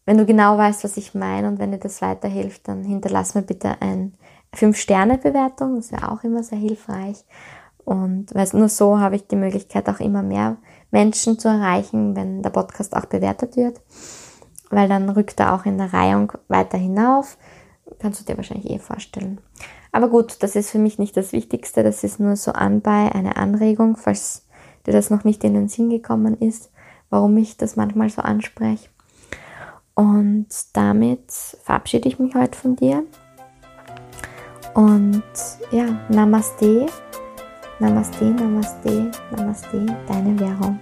wenn 0.05 0.17
du 0.17 0.25
genau 0.25 0.57
weißt, 0.57 0.83
was 0.83 0.97
ich 0.97 1.13
meine 1.13 1.47
und 1.47 1.59
wenn 1.59 1.71
dir 1.71 1.77
das 1.77 2.01
weiterhilft, 2.01 2.67
dann 2.67 2.83
hinterlass 2.83 3.35
mir 3.35 3.43
bitte 3.43 3.81
ein 3.81 4.13
5-Sterne-Bewertung. 4.55 5.75
Das 5.75 5.91
wäre 5.91 6.11
auch 6.11 6.23
immer 6.23 6.43
sehr 6.43 6.57
hilfreich. 6.57 7.23
Und 7.85 8.33
weil 8.35 8.47
nur 8.53 8.69
so 8.69 8.99
habe 8.99 9.15
ich 9.15 9.27
die 9.27 9.35
Möglichkeit, 9.35 9.89
auch 9.89 9.99
immer 9.99 10.23
mehr 10.23 10.57
Menschen 10.91 11.39
zu 11.39 11.47
erreichen, 11.47 12.15
wenn 12.15 12.43
der 12.43 12.49
Podcast 12.49 12.95
auch 12.95 13.05
bewertet 13.05 13.55
wird. 13.55 13.81
Weil 14.69 14.87
dann 14.87 15.09
rückt 15.09 15.39
er 15.39 15.53
auch 15.53 15.65
in 15.65 15.77
der 15.77 15.93
Reihung 15.93 16.31
weiter 16.47 16.77
hinauf 16.77 17.37
kannst 17.99 18.19
du 18.19 18.25
dir 18.25 18.38
wahrscheinlich 18.38 18.69
eh 18.69 18.80
vorstellen. 18.80 19.39
Aber 19.91 20.08
gut, 20.10 20.38
das 20.41 20.56
ist 20.56 20.69
für 20.69 20.80
mich 20.80 20.99
nicht 20.99 21.17
das 21.17 21.34
Wichtigste. 21.34 21.84
Das 21.84 22.04
ist 22.04 22.19
nur 22.19 22.36
so 22.36 22.51
anbei 22.51 23.12
eine 23.13 23.38
Anregung, 23.38 23.97
falls 23.97 24.45
dir 24.86 24.93
das 24.93 25.10
noch 25.10 25.23
nicht 25.23 25.43
in 25.43 25.54
den 25.54 25.67
Sinn 25.67 25.89
gekommen 25.89 26.38
ist, 26.38 26.71
warum 27.10 27.38
ich 27.38 27.58
das 27.58 27.75
manchmal 27.75 28.10
so 28.10 28.21
anspreche. 28.21 28.89
Und 29.93 30.47
damit 30.73 31.32
verabschiede 31.63 32.08
ich 32.08 32.19
mich 32.19 32.34
heute 32.34 32.58
von 32.58 32.75
dir. 32.75 33.04
Und 34.73 35.23
ja, 35.71 35.99
Namaste, 36.10 36.86
Namaste, 37.80 38.25
Namaste, 38.25 39.12
Namaste, 39.36 39.86
deine 40.08 40.39
Währung. 40.39 40.80